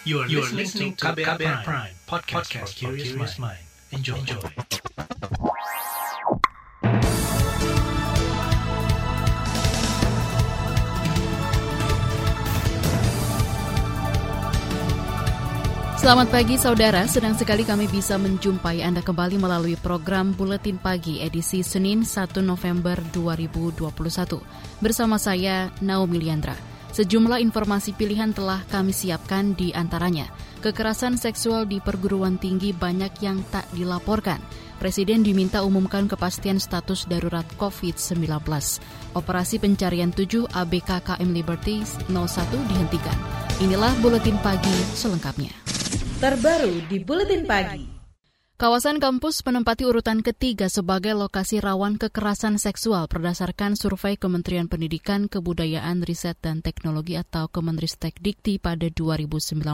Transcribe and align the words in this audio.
You 0.00 0.24
are, 0.24 0.28
you 0.32 0.40
are 0.40 0.48
listening 0.48 0.96
to 0.96 1.12
KBR, 1.12 1.36
KBR 1.36 1.60
Prime, 1.60 1.60
Prime 1.60 1.94
podcast, 2.08 2.48
podcast 2.48 2.72
for 2.72 2.96
curious 2.96 3.36
mind. 3.36 3.60
Enjoy. 3.92 4.16
Enjoy. 4.16 4.40
Selamat 16.00 16.32
pagi 16.32 16.56
saudara, 16.56 17.04
senang 17.04 17.36
sekali 17.36 17.68
kami 17.68 17.84
bisa 17.92 18.16
menjumpai 18.16 18.80
Anda 18.80 19.04
kembali 19.04 19.36
melalui 19.36 19.76
program 19.76 20.32
Buletin 20.32 20.80
Pagi 20.80 21.20
edisi 21.20 21.60
Senin 21.60 22.08
1 22.08 22.40
November 22.40 22.96
2021. 23.12 23.84
Bersama 24.80 25.20
saya, 25.20 25.68
Naomi 25.84 26.24
Liandra. 26.24 26.69
Sejumlah 26.90 27.38
informasi 27.38 27.94
pilihan 27.94 28.34
telah 28.34 28.62
kami 28.68 28.90
siapkan 28.90 29.54
di 29.54 29.70
antaranya. 29.70 30.26
Kekerasan 30.60 31.16
seksual 31.16 31.64
di 31.64 31.80
perguruan 31.80 32.36
tinggi 32.36 32.74
banyak 32.74 33.12
yang 33.24 33.40
tak 33.48 33.64
dilaporkan. 33.72 34.42
Presiden 34.80 35.20
diminta 35.24 35.60
umumkan 35.64 36.08
kepastian 36.08 36.56
status 36.56 37.04
darurat 37.04 37.44
COVID-19. 37.60 38.26
Operasi 39.12 39.56
pencarian 39.60 40.12
7 40.12 40.48
ABK 40.50 40.90
KM 41.04 41.30
Liberty 41.32 41.84
01 42.08 42.70
dihentikan. 42.70 43.18
Inilah 43.60 43.92
Buletin 44.00 44.40
Pagi 44.40 44.76
selengkapnya 44.96 45.60
terbaru 46.20 46.84
di 46.84 47.00
Buletin 47.00 47.48
Pagi. 47.48 47.99
Kawasan 48.60 49.00
kampus 49.00 49.40
menempati 49.40 49.88
urutan 49.88 50.20
ketiga 50.20 50.68
sebagai 50.68 51.16
lokasi 51.16 51.64
rawan 51.64 51.96
kekerasan 51.96 52.60
seksual 52.60 53.08
berdasarkan 53.08 53.72
survei 53.72 54.20
Kementerian 54.20 54.68
Pendidikan, 54.68 55.32
Kebudayaan, 55.32 56.04
Riset, 56.04 56.36
dan 56.44 56.60
Teknologi 56.60 57.16
atau 57.16 57.48
Kemenristek 57.48 58.20
Dikti 58.20 58.60
pada 58.60 58.92
2019. 58.92 59.64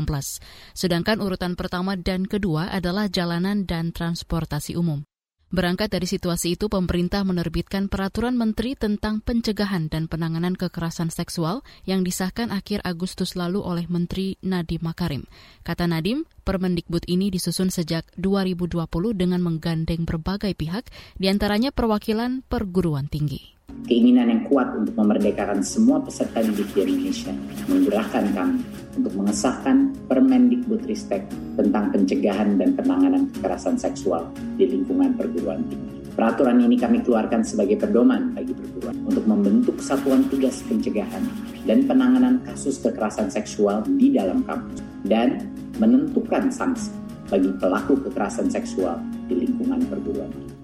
Sedangkan 0.71 1.19
urutan 1.19 1.59
pertama 1.59 1.99
dan 1.99 2.31
kedua 2.31 2.71
adalah 2.71 3.11
jalanan 3.11 3.67
dan 3.67 3.91
transportasi 3.91 4.79
umum. 4.79 5.03
Berangkat 5.47 5.95
dari 5.95 6.11
situasi 6.11 6.59
itu, 6.59 6.67
pemerintah 6.67 7.23
menerbitkan 7.23 7.87
Peraturan 7.87 8.35
Menteri 8.35 8.75
tentang 8.75 9.23
Pencegahan 9.23 9.87
dan 9.87 10.11
Penanganan 10.11 10.59
Kekerasan 10.59 11.15
Seksual 11.15 11.63
yang 11.87 12.03
disahkan 12.03 12.51
akhir 12.51 12.83
Agustus 12.83 13.39
lalu 13.39 13.63
oleh 13.63 13.87
Menteri 13.87 14.35
Nadiem 14.43 14.83
Makarim. 14.83 15.23
Kata 15.63 15.87
Nadiem, 15.87 16.27
Permendikbud 16.43 17.07
ini 17.07 17.31
disusun 17.31 17.71
sejak 17.71 18.07
2020 18.19 18.87
dengan 19.15 19.39
menggandeng 19.39 20.03
berbagai 20.03 20.55
pihak, 20.59 20.91
di 21.15 21.31
antaranya 21.31 21.71
perwakilan 21.71 22.43
perguruan 22.47 23.07
tinggi 23.07 23.56
keinginan 23.87 24.29
yang 24.29 24.43
kuat 24.51 24.67
untuk 24.75 24.95
memerdekakan 24.99 25.63
semua 25.63 26.03
peserta 26.03 26.43
didik 26.43 26.75
di 26.75 26.91
Indonesia 26.91 27.33
menggerakkan 27.71 28.27
kami 28.35 28.61
untuk 28.99 29.13
mengesahkan 29.15 29.95
Permendikbudristek 30.11 31.23
tentang 31.59 31.91
pencegahan 31.95 32.59
dan 32.59 32.75
penanganan 32.75 33.31
kekerasan 33.35 33.79
seksual 33.79 34.31
di 34.59 34.71
lingkungan 34.71 35.15
perguruan 35.15 35.63
tinggi. 35.71 35.99
Peraturan 36.17 36.65
ini 36.65 36.81
kami 36.81 37.05
keluarkan 37.05 37.45
sebagai 37.45 37.77
pedoman 37.77 38.33
bagi 38.33 38.57
perguruan 38.57 38.97
untuk 39.05 39.25
membentuk 39.29 39.77
satuan 39.85 40.25
tugas 40.33 40.65
pencegahan 40.65 41.23
dan 41.69 41.85
penanganan 41.85 42.41
kasus 42.49 42.81
kekerasan 42.81 43.29
seksual 43.29 43.85
di 43.85 44.17
dalam 44.17 44.41
kampus 44.49 44.81
dan 45.05 45.45
menentukan 45.77 46.49
sanksi 46.49 46.89
bagi 47.29 47.53
pelaku 47.61 48.01
kekerasan 48.09 48.49
seksual 48.49 48.97
di 49.29 49.45
lingkungan 49.45 49.85
perguruan 49.91 50.33
tinggi. 50.33 50.56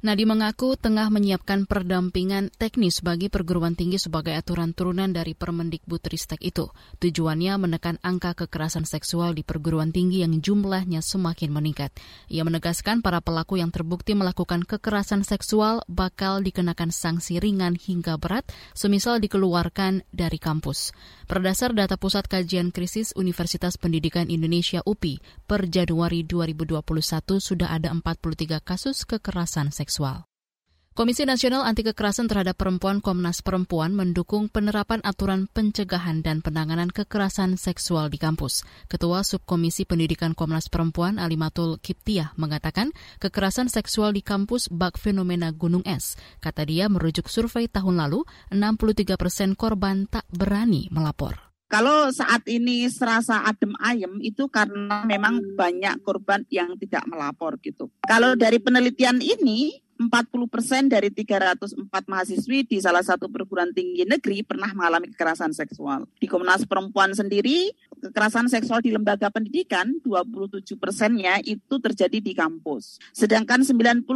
Nadi 0.00 0.24
mengaku 0.24 0.80
tengah 0.80 1.12
menyiapkan 1.12 1.68
perdampingan 1.68 2.48
teknis 2.56 3.04
bagi 3.04 3.28
perguruan 3.28 3.76
tinggi 3.76 4.00
sebagai 4.00 4.32
aturan 4.32 4.72
turunan 4.72 5.12
dari 5.12 5.36
Permendikbud 5.36 6.00
Ristek 6.08 6.40
itu. 6.40 6.72
Tujuannya 7.04 7.60
menekan 7.60 8.00
angka 8.00 8.32
kekerasan 8.32 8.88
seksual 8.88 9.36
di 9.36 9.44
perguruan 9.44 9.92
tinggi 9.92 10.24
yang 10.24 10.40
jumlahnya 10.40 11.04
semakin 11.04 11.52
meningkat. 11.52 11.92
Ia 12.32 12.48
menegaskan 12.48 13.04
para 13.04 13.20
pelaku 13.20 13.60
yang 13.60 13.68
terbukti 13.68 14.16
melakukan 14.16 14.64
kekerasan 14.64 15.20
seksual 15.20 15.84
bakal 15.84 16.40
dikenakan 16.40 16.88
sanksi 16.88 17.36
ringan 17.36 17.76
hingga 17.76 18.16
berat, 18.16 18.48
semisal 18.72 19.20
dikeluarkan 19.20 20.08
dari 20.16 20.40
kampus. 20.40 20.96
Berdasar 21.28 21.76
data 21.76 22.00
Pusat 22.00 22.40
Kajian 22.40 22.72
Krisis 22.72 23.12
Universitas 23.20 23.76
Pendidikan 23.76 24.32
Indonesia 24.32 24.80
UPI, 24.80 25.44
per 25.44 25.68
Januari 25.68 26.24
2021 26.24 26.80
sudah 27.36 27.68
ada 27.68 27.92
43 27.92 28.64
kasus 28.64 29.04
kekerasan 29.04 29.68
seksual. 29.68 29.89
Komisi 30.90 31.24
Nasional 31.24 31.64
Anti 31.64 31.80
Kekerasan 31.86 32.28
Terhadap 32.28 32.58
Perempuan 32.60 33.00
Komnas 33.00 33.40
Perempuan 33.40 33.96
mendukung 33.96 34.52
penerapan 34.52 34.98
aturan 35.00 35.48
pencegahan 35.48 36.20
dan 36.20 36.42
penanganan 36.42 36.90
kekerasan 36.92 37.56
seksual 37.56 38.10
di 38.10 38.18
kampus. 38.18 38.66
Ketua 38.84 39.24
Subkomisi 39.24 39.88
Pendidikan 39.88 40.36
Komnas 40.36 40.68
Perempuan 40.68 41.16
Alimatul 41.16 41.80
Kiptiah 41.80 42.36
mengatakan 42.36 42.92
kekerasan 43.16 43.72
seksual 43.72 44.12
di 44.12 44.20
kampus 44.20 44.68
bak 44.68 44.98
fenomena 45.00 45.54
gunung 45.56 45.86
es. 45.86 46.20
Kata 46.42 46.68
dia 46.68 46.90
merujuk 46.92 47.32
survei 47.32 47.64
tahun 47.70 47.96
lalu, 47.96 48.26
63 48.52 49.14
persen 49.16 49.54
korban 49.56 50.04
tak 50.04 50.28
berani 50.28 50.90
melapor. 50.92 51.49
Kalau 51.70 52.10
saat 52.10 52.42
ini 52.50 52.90
serasa 52.90 53.46
adem 53.46 53.70
ayem 53.78 54.18
itu 54.18 54.50
karena 54.50 55.06
memang 55.06 55.38
banyak 55.54 56.02
korban 56.02 56.42
yang 56.50 56.74
tidak 56.74 57.06
melapor 57.06 57.54
gitu. 57.62 57.86
Kalau 58.02 58.34
dari 58.34 58.58
penelitian 58.58 59.22
ini 59.22 59.78
40 60.00 60.48
persen 60.48 60.88
dari 60.88 61.12
304 61.12 61.76
mahasiswi 62.08 62.64
di 62.64 62.80
salah 62.80 63.04
satu 63.04 63.28
perguruan 63.28 63.68
tinggi 63.76 64.08
negeri 64.08 64.40
pernah 64.40 64.72
mengalami 64.72 65.12
kekerasan 65.12 65.52
seksual. 65.52 66.08
Di 66.16 66.24
Komnas 66.24 66.64
Perempuan 66.64 67.12
sendiri, 67.12 67.68
kekerasan 68.00 68.48
seksual 68.48 68.80
di 68.80 68.96
lembaga 68.96 69.28
pendidikan 69.28 69.92
27 70.02 70.80
persennya 70.80 71.38
itu 71.44 71.76
terjadi 71.76 72.16
di 72.16 72.32
kampus. 72.32 72.96
Sedangkan 73.12 73.60
92 73.60 74.08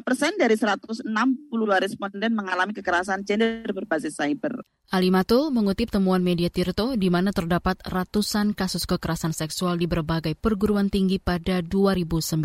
persen 0.00 0.32
dari 0.40 0.56
162 0.56 1.04
responden 1.84 2.32
mengalami 2.32 2.72
kekerasan 2.72 3.20
gender 3.28 3.68
berbasis 3.76 4.16
cyber. 4.16 4.64
Alimatul 4.86 5.50
mengutip 5.50 5.90
temuan 5.90 6.22
media 6.22 6.46
Tirto 6.46 6.94
di 6.94 7.10
mana 7.10 7.34
terdapat 7.34 7.74
ratusan 7.82 8.54
kasus 8.54 8.86
kekerasan 8.86 9.34
seksual 9.34 9.82
di 9.82 9.90
berbagai 9.90 10.38
perguruan 10.38 10.94
tinggi 10.94 11.18
pada 11.18 11.58
2019. 11.58 12.38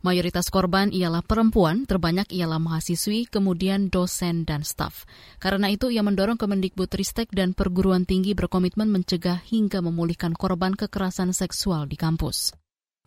Mayoritas 0.00 0.48
korban 0.48 0.88
ialah 0.88 1.20
perempuan, 1.20 1.84
terbanyak 1.84 2.32
ialah 2.32 2.56
mahasiswi, 2.56 3.28
kemudian 3.28 3.92
dosen 3.92 4.48
dan 4.48 4.64
staf. 4.64 5.04
Karena 5.36 5.68
itu 5.68 5.92
ia 5.92 6.00
mendorong 6.00 6.40
Kemendikbudristek 6.40 7.28
dan 7.28 7.52
perguruan 7.52 8.08
tinggi 8.08 8.32
berkomitmen 8.32 8.88
mencegah 8.88 9.44
hingga 9.44 9.84
memulihkan 9.84 10.32
korban 10.32 10.72
kekerasan 10.72 11.36
seksual 11.36 11.84
di 11.84 12.00
kampus. 12.00 12.56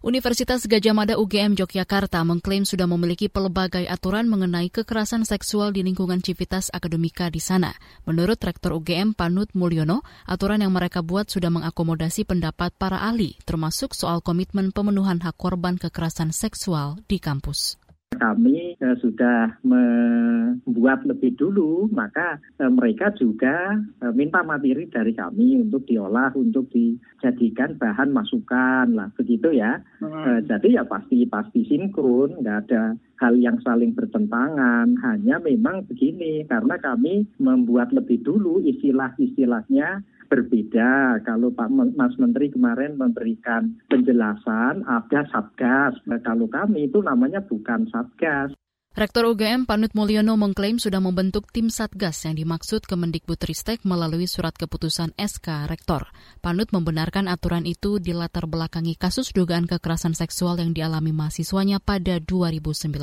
Universitas 0.03 0.67
Gajah 0.67 0.91
Mada 0.91 1.15
UGM 1.15 1.55
Yogyakarta 1.55 2.19
mengklaim 2.27 2.67
sudah 2.67 2.83
memiliki 2.91 3.31
pelbagai 3.31 3.87
aturan 3.87 4.27
mengenai 4.27 4.67
kekerasan 4.67 5.23
seksual 5.23 5.71
di 5.71 5.79
lingkungan 5.79 6.19
civitas 6.19 6.67
akademika 6.75 7.31
di 7.31 7.39
sana. 7.39 7.71
Menurut 8.03 8.35
Rektor 8.43 8.75
UGM 8.75 9.15
Panut 9.15 9.47
Mulyono, 9.55 10.03
aturan 10.27 10.59
yang 10.59 10.75
mereka 10.75 10.99
buat 10.99 11.31
sudah 11.31 11.47
mengakomodasi 11.55 12.27
pendapat 12.27 12.75
para 12.75 12.99
ahli, 12.99 13.39
termasuk 13.47 13.95
soal 13.95 14.19
komitmen 14.19 14.75
pemenuhan 14.75 15.23
hak 15.23 15.39
korban 15.39 15.79
kekerasan 15.79 16.35
seksual 16.35 16.99
di 17.07 17.23
kampus 17.23 17.79
kami 18.23 18.79
uh, 18.79 18.95
sudah 19.03 19.59
membuat 19.67 21.03
lebih 21.03 21.35
dulu, 21.35 21.91
maka 21.91 22.39
uh, 22.63 22.71
mereka 22.71 23.11
juga 23.19 23.75
uh, 23.99 24.13
minta 24.15 24.39
materi 24.47 24.87
dari 24.87 25.11
kami 25.11 25.59
untuk 25.59 25.83
diolah, 25.83 26.31
untuk 26.39 26.71
dijadikan 26.71 27.75
bahan 27.75 28.15
masukan 28.15 28.95
lah, 28.95 29.11
begitu 29.19 29.51
ya. 29.51 29.83
Hmm. 29.99 30.07
Uh, 30.07 30.39
jadi 30.47 30.79
ya 30.79 30.83
pasti 30.87 31.27
pasti 31.27 31.67
sinkron, 31.67 32.39
nggak 32.39 32.71
ada 32.71 32.95
hal 33.19 33.35
yang 33.35 33.59
saling 33.59 33.91
bertentangan. 33.91 34.95
Hanya 35.03 35.43
memang 35.43 35.83
begini, 35.91 36.47
karena 36.47 36.79
kami 36.79 37.27
membuat 37.43 37.91
lebih 37.91 38.23
dulu 38.23 38.63
istilah-istilahnya 38.63 39.99
berbeda. 40.27 41.21
Kalau 41.27 41.51
Pak 41.53 41.69
Mas 41.71 42.15
Menteri 42.19 42.49
kemarin 42.49 42.99
memberikan 42.99 43.77
penjelasan 43.87 44.85
ada 44.87 45.21
satgas. 45.29 45.97
Nah, 46.09 46.19
kalau 46.23 46.47
kami 46.47 46.91
itu 46.91 46.99
namanya 47.01 47.43
bukan 47.43 47.87
satgas. 47.91 48.55
Rektor 48.93 49.25
UGM 49.25 49.65
Panut 49.65 49.89
Mulyono 49.97 50.37
mengklaim 50.37 50.77
sudah 50.77 51.01
membentuk 51.01 51.49
tim 51.49 51.73
Satgas 51.73 52.29
yang 52.29 52.37
dimaksud 52.37 52.85
Kemendikbudristek 52.85 53.81
melalui 53.89 54.29
surat 54.29 54.53
keputusan 54.53 55.17
SK 55.17 55.65
Rektor. 55.65 56.13
Panut 56.45 56.69
membenarkan 56.69 57.25
aturan 57.25 57.65
itu 57.65 57.97
dilatar 57.97 58.45
belakangi 58.45 58.93
kasus 58.93 59.33
dugaan 59.33 59.65
kekerasan 59.65 60.13
seksual 60.13 60.61
yang 60.61 60.77
dialami 60.77 61.09
mahasiswanya 61.09 61.81
pada 61.81 62.21
2019. 62.21 62.93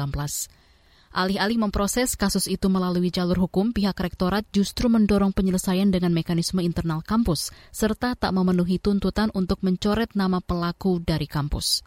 Alih-alih 1.11 1.59
memproses 1.59 2.15
kasus 2.15 2.47
itu 2.47 2.71
melalui 2.71 3.11
jalur 3.11 3.51
hukum, 3.51 3.75
pihak 3.75 3.99
rektorat 3.99 4.47
justru 4.55 4.87
mendorong 4.87 5.35
penyelesaian 5.35 5.91
dengan 5.91 6.15
mekanisme 6.15 6.63
internal 6.63 7.03
kampus, 7.03 7.51
serta 7.75 8.15
tak 8.15 8.31
memenuhi 8.31 8.79
tuntutan 8.79 9.27
untuk 9.35 9.59
mencoret 9.67 10.15
nama 10.15 10.39
pelaku 10.39 11.03
dari 11.03 11.27
kampus. 11.27 11.83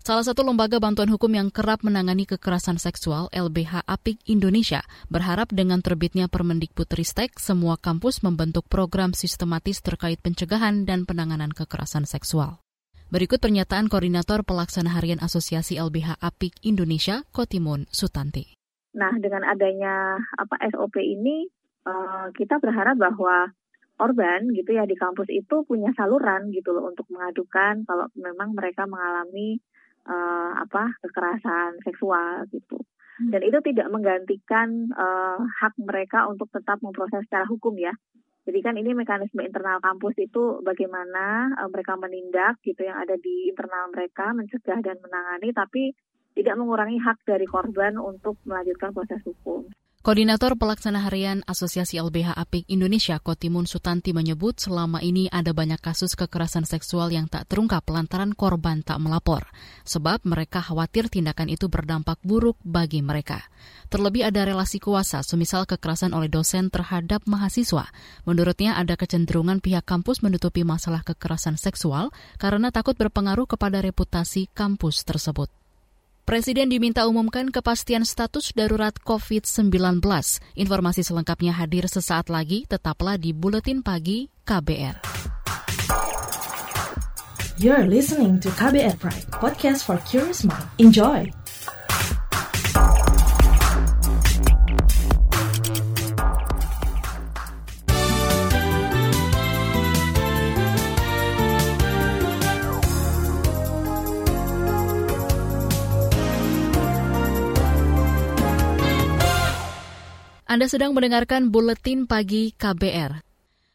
Salah 0.00 0.22
satu 0.22 0.46
lembaga 0.46 0.78
bantuan 0.78 1.10
hukum 1.10 1.28
yang 1.34 1.50
kerap 1.50 1.82
menangani 1.82 2.30
kekerasan 2.30 2.78
seksual, 2.78 3.26
LBH 3.34 3.84
Apik 3.90 4.22
Indonesia, 4.30 4.86
berharap 5.10 5.50
dengan 5.50 5.82
terbitnya 5.82 6.30
Permendikbudristek, 6.30 7.42
semua 7.42 7.74
kampus 7.74 8.22
membentuk 8.22 8.70
program 8.70 9.18
sistematis 9.18 9.82
terkait 9.82 10.22
pencegahan 10.22 10.86
dan 10.86 11.10
penanganan 11.10 11.50
kekerasan 11.50 12.06
seksual. 12.06 12.62
Berikut 13.10 13.42
pernyataan 13.42 13.90
Koordinator 13.90 14.46
Pelaksana 14.46 14.94
Harian 14.94 15.18
Asosiasi 15.18 15.76
LBH 15.76 16.22
Apik 16.22 16.54
Indonesia, 16.62 17.26
Kotimun 17.34 17.90
Sutanti. 17.90 18.59
Nah, 18.96 19.12
dengan 19.22 19.46
adanya 19.46 20.18
apa 20.34 20.58
SOP 20.70 20.98
ini, 20.98 21.46
uh, 21.86 22.34
kita 22.34 22.58
berharap 22.58 22.98
bahwa 22.98 23.50
korban 24.00 24.48
gitu 24.56 24.72
ya 24.72 24.88
di 24.88 24.96
kampus 24.96 25.28
itu 25.28 25.60
punya 25.68 25.92
saluran 25.92 26.48
gitu 26.56 26.72
loh 26.72 26.88
untuk 26.88 27.04
mengadukan 27.12 27.84
kalau 27.84 28.08
memang 28.16 28.56
mereka 28.56 28.88
mengalami 28.88 29.60
uh, 30.08 30.56
apa 30.56 30.96
kekerasan 31.04 31.76
seksual 31.84 32.48
gitu. 32.48 32.80
Hmm. 33.20 33.30
Dan 33.36 33.44
itu 33.44 33.60
tidak 33.60 33.92
menggantikan 33.92 34.88
uh, 34.96 35.44
hak 35.60 35.76
mereka 35.76 36.24
untuk 36.32 36.48
tetap 36.48 36.80
memproses 36.80 37.28
secara 37.28 37.44
hukum 37.44 37.76
ya. 37.76 37.92
Jadi 38.48 38.58
kan 38.64 38.74
ini 38.80 38.96
mekanisme 38.96 39.44
internal 39.44 39.84
kampus 39.84 40.16
itu 40.16 40.64
bagaimana 40.64 41.52
uh, 41.60 41.68
mereka 41.68 42.00
menindak 42.00 42.56
gitu 42.64 42.88
yang 42.88 42.96
ada 42.96 43.20
di 43.20 43.52
internal 43.52 43.92
mereka 43.92 44.32
mencegah 44.32 44.80
dan 44.80 44.96
menangani 45.04 45.52
tapi 45.52 45.92
tidak 46.34 46.54
mengurangi 46.56 46.98
hak 47.00 47.22
dari 47.26 47.46
korban 47.46 47.98
untuk 47.98 48.38
melanjutkan 48.46 48.94
proses 48.94 49.20
hukum. 49.26 49.66
Koordinator 50.00 50.56
Pelaksana 50.56 51.04
Harian 51.04 51.44
Asosiasi 51.44 52.00
LBH 52.00 52.32
Apik 52.32 52.64
Indonesia 52.72 53.20
Kotimun 53.20 53.68
Sutanti 53.68 54.16
menyebut 54.16 54.56
selama 54.56 55.04
ini 55.04 55.28
ada 55.28 55.52
banyak 55.52 55.76
kasus 55.76 56.16
kekerasan 56.16 56.64
seksual 56.64 57.12
yang 57.12 57.28
tak 57.28 57.52
terungkap 57.52 57.84
lantaran 57.84 58.32
korban 58.32 58.80
tak 58.80 58.96
melapor. 58.96 59.44
Sebab 59.84 60.24
mereka 60.24 60.64
khawatir 60.64 61.12
tindakan 61.12 61.52
itu 61.52 61.68
berdampak 61.68 62.16
buruk 62.24 62.56
bagi 62.64 63.04
mereka. 63.04 63.44
Terlebih 63.92 64.24
ada 64.24 64.48
relasi 64.48 64.80
kuasa, 64.80 65.20
semisal 65.20 65.68
kekerasan 65.68 66.16
oleh 66.16 66.32
dosen 66.32 66.72
terhadap 66.72 67.20
mahasiswa. 67.28 67.84
Menurutnya 68.24 68.80
ada 68.80 68.96
kecenderungan 68.96 69.60
pihak 69.60 69.84
kampus 69.84 70.24
menutupi 70.24 70.64
masalah 70.64 71.04
kekerasan 71.04 71.60
seksual 71.60 72.08
karena 72.40 72.72
takut 72.72 72.96
berpengaruh 72.96 73.44
kepada 73.44 73.84
reputasi 73.84 74.48
kampus 74.56 75.04
tersebut. 75.04 75.59
Presiden 76.30 76.70
diminta 76.70 77.10
umumkan 77.10 77.50
kepastian 77.50 78.06
status 78.06 78.54
darurat 78.54 78.94
COVID-19. 79.02 79.98
Informasi 80.54 81.02
selengkapnya 81.02 81.50
hadir 81.50 81.90
sesaat 81.90 82.30
lagi, 82.30 82.70
tetaplah 82.70 83.18
di 83.18 83.34
Buletin 83.34 83.82
Pagi 83.82 84.30
KBR. 84.46 85.02
You're 87.58 87.90
listening 87.90 88.38
to 88.46 88.48
KBR 88.54 89.02
Pride, 89.02 89.26
podcast 89.42 89.82
for 89.82 89.98
curious 90.06 90.46
mind. 90.46 90.70
Enjoy! 90.78 91.39
Anda 110.60 110.76
sedang 110.76 110.92
mendengarkan 110.92 111.48
Buletin 111.48 112.04
Pagi 112.04 112.52
KBR. 112.52 113.24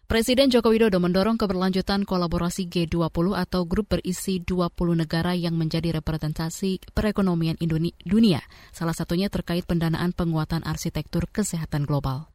Presiden 0.05 0.53
Joko 0.53 0.69
Widodo 0.69 1.01
mendorong 1.01 1.33
keberlanjutan 1.33 2.05
kolaborasi 2.05 2.69
G20 2.69 3.33
atau 3.33 3.65
grup 3.65 3.97
berisi 3.97 4.37
20 4.37 4.69
negara 4.93 5.33
yang 5.33 5.57
menjadi 5.57 5.97
representasi 5.97 6.93
perekonomian 6.93 7.57
dunia, 8.05 8.45
salah 8.69 8.93
satunya 8.93 9.33
terkait 9.33 9.65
pendanaan 9.65 10.13
penguatan 10.13 10.61
arsitektur 10.61 11.25
kesehatan 11.25 11.89
global. 11.89 12.29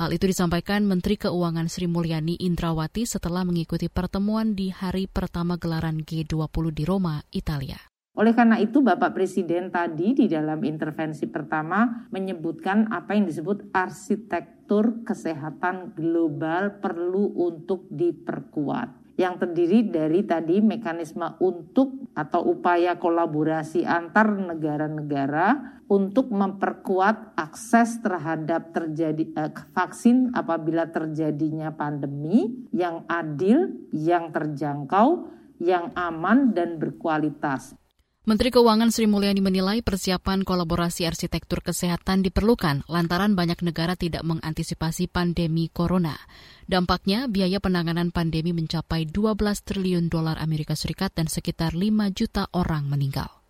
Hal 0.00 0.16
itu 0.16 0.32
disampaikan 0.32 0.88
Menteri 0.88 1.20
Keuangan 1.20 1.68
Sri 1.68 1.84
Mulyani 1.84 2.40
Indrawati 2.40 3.04
setelah 3.04 3.44
mengikuti 3.44 3.92
pertemuan 3.92 4.56
di 4.56 4.72
hari 4.72 5.12
pertama 5.12 5.60
gelaran 5.60 6.00
G20 6.00 6.72
di 6.72 6.88
Roma, 6.88 7.20
Italia. 7.36 7.76
Oleh 8.14 8.30
karena 8.30 8.62
itu 8.62 8.78
Bapak 8.78 9.10
Presiden 9.10 9.74
tadi 9.74 10.14
di 10.14 10.30
dalam 10.30 10.62
intervensi 10.62 11.26
pertama 11.26 12.06
menyebutkan 12.14 12.86
apa 12.94 13.18
yang 13.18 13.26
disebut 13.26 13.74
arsitektur 13.74 15.02
kesehatan 15.02 15.98
global 15.98 16.78
perlu 16.78 17.34
untuk 17.34 17.90
diperkuat 17.90 19.18
yang 19.18 19.38
terdiri 19.38 19.86
dari 19.90 20.26
tadi 20.26 20.58
mekanisme 20.58 21.38
untuk 21.42 22.10
atau 22.14 22.54
upaya 22.54 22.98
kolaborasi 22.98 23.86
antar 23.86 24.30
negara-negara 24.30 25.82
untuk 25.86 26.30
memperkuat 26.30 27.34
akses 27.38 27.98
terhadap 28.02 28.74
terjadi 28.74 29.26
eh, 29.26 29.52
vaksin 29.74 30.34
apabila 30.34 30.90
terjadinya 30.90 31.74
pandemi 31.74 32.66
yang 32.70 33.06
adil, 33.06 33.74
yang 33.90 34.34
terjangkau, 34.34 35.30
yang 35.62 35.94
aman 35.94 36.50
dan 36.50 36.78
berkualitas. 36.82 37.74
Menteri 38.24 38.48
Keuangan 38.48 38.88
Sri 38.88 39.04
Mulyani 39.04 39.44
menilai 39.44 39.84
persiapan 39.84 40.48
kolaborasi 40.48 41.04
arsitektur 41.04 41.60
kesehatan 41.60 42.24
diperlukan 42.24 42.88
lantaran 42.88 43.36
banyak 43.36 43.60
negara 43.60 44.00
tidak 44.00 44.24
mengantisipasi 44.24 45.12
pandemi 45.12 45.68
corona. 45.68 46.16
Dampaknya, 46.64 47.28
biaya 47.28 47.60
penanganan 47.60 48.16
pandemi 48.16 48.56
mencapai 48.56 49.04
12 49.12 49.36
triliun 49.68 50.08
dolar 50.08 50.40
Amerika 50.40 50.72
Serikat 50.72 51.12
dan 51.12 51.28
sekitar 51.28 51.76
5 51.76 52.16
juta 52.16 52.48
orang 52.56 52.88
meninggal. 52.88 53.43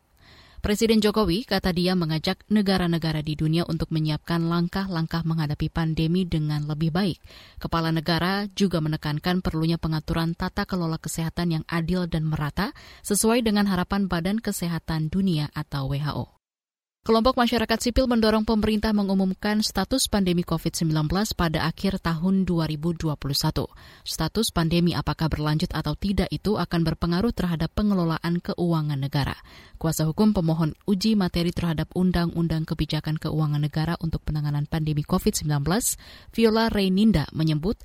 Presiden 0.65 1.05
Jokowi, 1.05 1.45
kata 1.45 1.77
dia, 1.77 1.93
mengajak 1.93 2.41
negara-negara 2.49 3.21
di 3.21 3.37
dunia 3.37 3.69
untuk 3.69 3.93
menyiapkan 3.93 4.49
langkah-langkah 4.49 5.21
menghadapi 5.21 5.69
pandemi 5.69 6.25
dengan 6.25 6.65
lebih 6.65 6.89
baik. 6.89 7.21
Kepala 7.61 7.93
negara 7.93 8.49
juga 8.57 8.81
menekankan 8.81 9.45
perlunya 9.45 9.77
pengaturan 9.77 10.33
tata 10.33 10.65
kelola 10.65 10.97
kesehatan 10.97 11.61
yang 11.61 11.65
adil 11.69 12.09
dan 12.09 12.25
merata 12.25 12.73
sesuai 13.05 13.45
dengan 13.45 13.69
harapan 13.69 14.09
Badan 14.09 14.41
Kesehatan 14.41 15.13
Dunia 15.13 15.53
atau 15.53 15.93
WHO. 15.93 16.34
Kelompok 17.05 17.37
masyarakat 17.37 17.85
sipil 17.85 18.09
mendorong 18.09 18.49
pemerintah 18.49 18.97
mengumumkan 18.97 19.61
status 19.61 20.09
pandemi 20.09 20.41
COVID-19 20.41 21.05
pada 21.37 21.69
akhir 21.69 22.01
tahun 22.01 22.49
2021. 22.49 23.13
Status 24.09 24.49
pandemi 24.49 24.97
apakah 24.97 25.29
berlanjut 25.29 25.69
atau 25.77 25.93
tidak 26.01 26.33
itu 26.33 26.57
akan 26.57 26.81
berpengaruh 26.81 27.29
terhadap 27.37 27.69
pengelolaan 27.77 28.41
keuangan 28.41 28.97
negara. 28.97 29.37
Kuasa 29.77 30.09
hukum 30.09 30.33
pemohon 30.33 30.73
uji 30.89 31.13
materi 31.13 31.53
terhadap 31.53 31.93
Undang-Undang 31.93 32.65
Kebijakan 32.73 33.21
Keuangan 33.21 33.61
Negara 33.61 34.01
untuk 34.01 34.25
penanganan 34.25 34.65
pandemi 34.65 35.05
COVID-19, 35.05 35.61
Viola 36.33 36.73
Reyninda 36.73 37.29
menyebut 37.37 37.77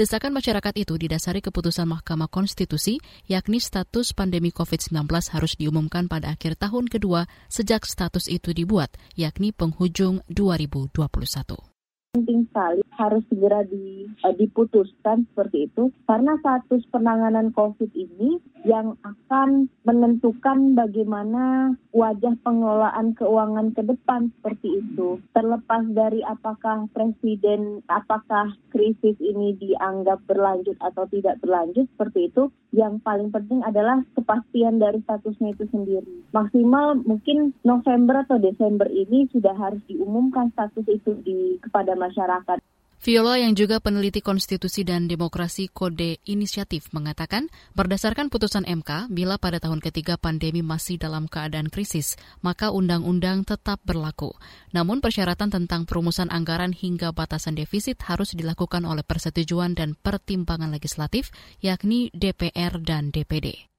Desakan 0.00 0.32
masyarakat 0.32 0.80
itu 0.80 0.96
didasari 0.96 1.44
keputusan 1.44 1.84
Mahkamah 1.84 2.32
Konstitusi, 2.32 3.04
yakni 3.28 3.60
status 3.60 4.16
pandemi 4.16 4.48
COVID-19 4.48 4.96
harus 5.36 5.60
diumumkan 5.60 6.08
pada 6.08 6.32
akhir 6.32 6.56
tahun 6.56 6.88
kedua 6.88 7.28
sejak 7.52 7.84
status 7.84 8.32
itu 8.32 8.56
dibuat, 8.56 8.96
yakni 9.12 9.52
penghujung 9.52 10.24
2021 10.32 11.69
penting 12.10 12.42
sekali 12.50 12.82
harus 12.98 13.22
segera 13.30 13.62
di, 13.62 14.10
uh, 14.26 14.34
diputuskan 14.34 15.30
seperti 15.30 15.70
itu 15.70 15.94
karena 16.10 16.34
status 16.42 16.82
penanganan 16.90 17.54
COVID 17.54 17.94
ini 17.94 18.42
yang 18.66 18.98
akan 19.06 19.70
menentukan 19.86 20.74
bagaimana 20.74 21.72
wajah 21.94 22.34
pengelolaan 22.42 23.14
keuangan 23.14 23.72
ke 23.72 23.86
depan 23.86 24.34
seperti 24.36 24.82
itu. 24.82 25.22
Terlepas 25.32 25.86
dari 25.94 26.20
apakah 26.26 26.90
presiden, 26.92 27.80
apakah 27.88 28.52
krisis 28.74 29.16
ini 29.22 29.56
dianggap 29.56 30.20
berlanjut 30.26 30.76
atau 30.82 31.06
tidak 31.08 31.38
berlanjut 31.40 31.88
seperti 31.94 32.28
itu, 32.28 32.52
yang 32.74 32.98
paling 33.00 33.32
penting 33.32 33.62
adalah 33.64 34.02
kepastian 34.18 34.82
dari 34.82 35.00
statusnya 35.06 35.56
itu 35.56 35.64
sendiri. 35.72 36.14
Maksimal 36.34 37.00
mungkin 37.02 37.56
November 37.64 38.26
atau 38.28 38.36
Desember 38.36 38.86
ini 38.90 39.30
sudah 39.32 39.54
harus 39.56 39.80
diumumkan 39.88 40.52
status 40.52 40.84
itu 40.90 41.16
di 41.24 41.56
kepada 41.64 41.96
masyarakat. 42.00 42.58
Viola 43.00 43.40
yang 43.40 43.56
juga 43.56 43.80
peneliti 43.80 44.20
konstitusi 44.20 44.84
dan 44.84 45.08
demokrasi 45.08 45.72
kode 45.72 46.20
inisiatif 46.28 46.92
mengatakan, 46.92 47.48
berdasarkan 47.72 48.28
putusan 48.28 48.68
MK, 48.68 49.08
bila 49.08 49.40
pada 49.40 49.56
tahun 49.56 49.80
ketiga 49.80 50.20
pandemi 50.20 50.60
masih 50.60 51.00
dalam 51.00 51.24
keadaan 51.24 51.72
krisis, 51.72 52.20
maka 52.44 52.68
undang-undang 52.68 53.48
tetap 53.48 53.80
berlaku. 53.88 54.36
Namun 54.76 55.00
persyaratan 55.00 55.48
tentang 55.48 55.88
perumusan 55.88 56.28
anggaran 56.28 56.76
hingga 56.76 57.16
batasan 57.16 57.56
defisit 57.56 58.04
harus 58.04 58.36
dilakukan 58.36 58.84
oleh 58.84 59.00
persetujuan 59.00 59.72
dan 59.72 59.96
pertimbangan 59.96 60.68
legislatif, 60.68 61.32
yakni 61.64 62.12
DPR 62.12 62.84
dan 62.84 63.08
DPD. 63.08 63.69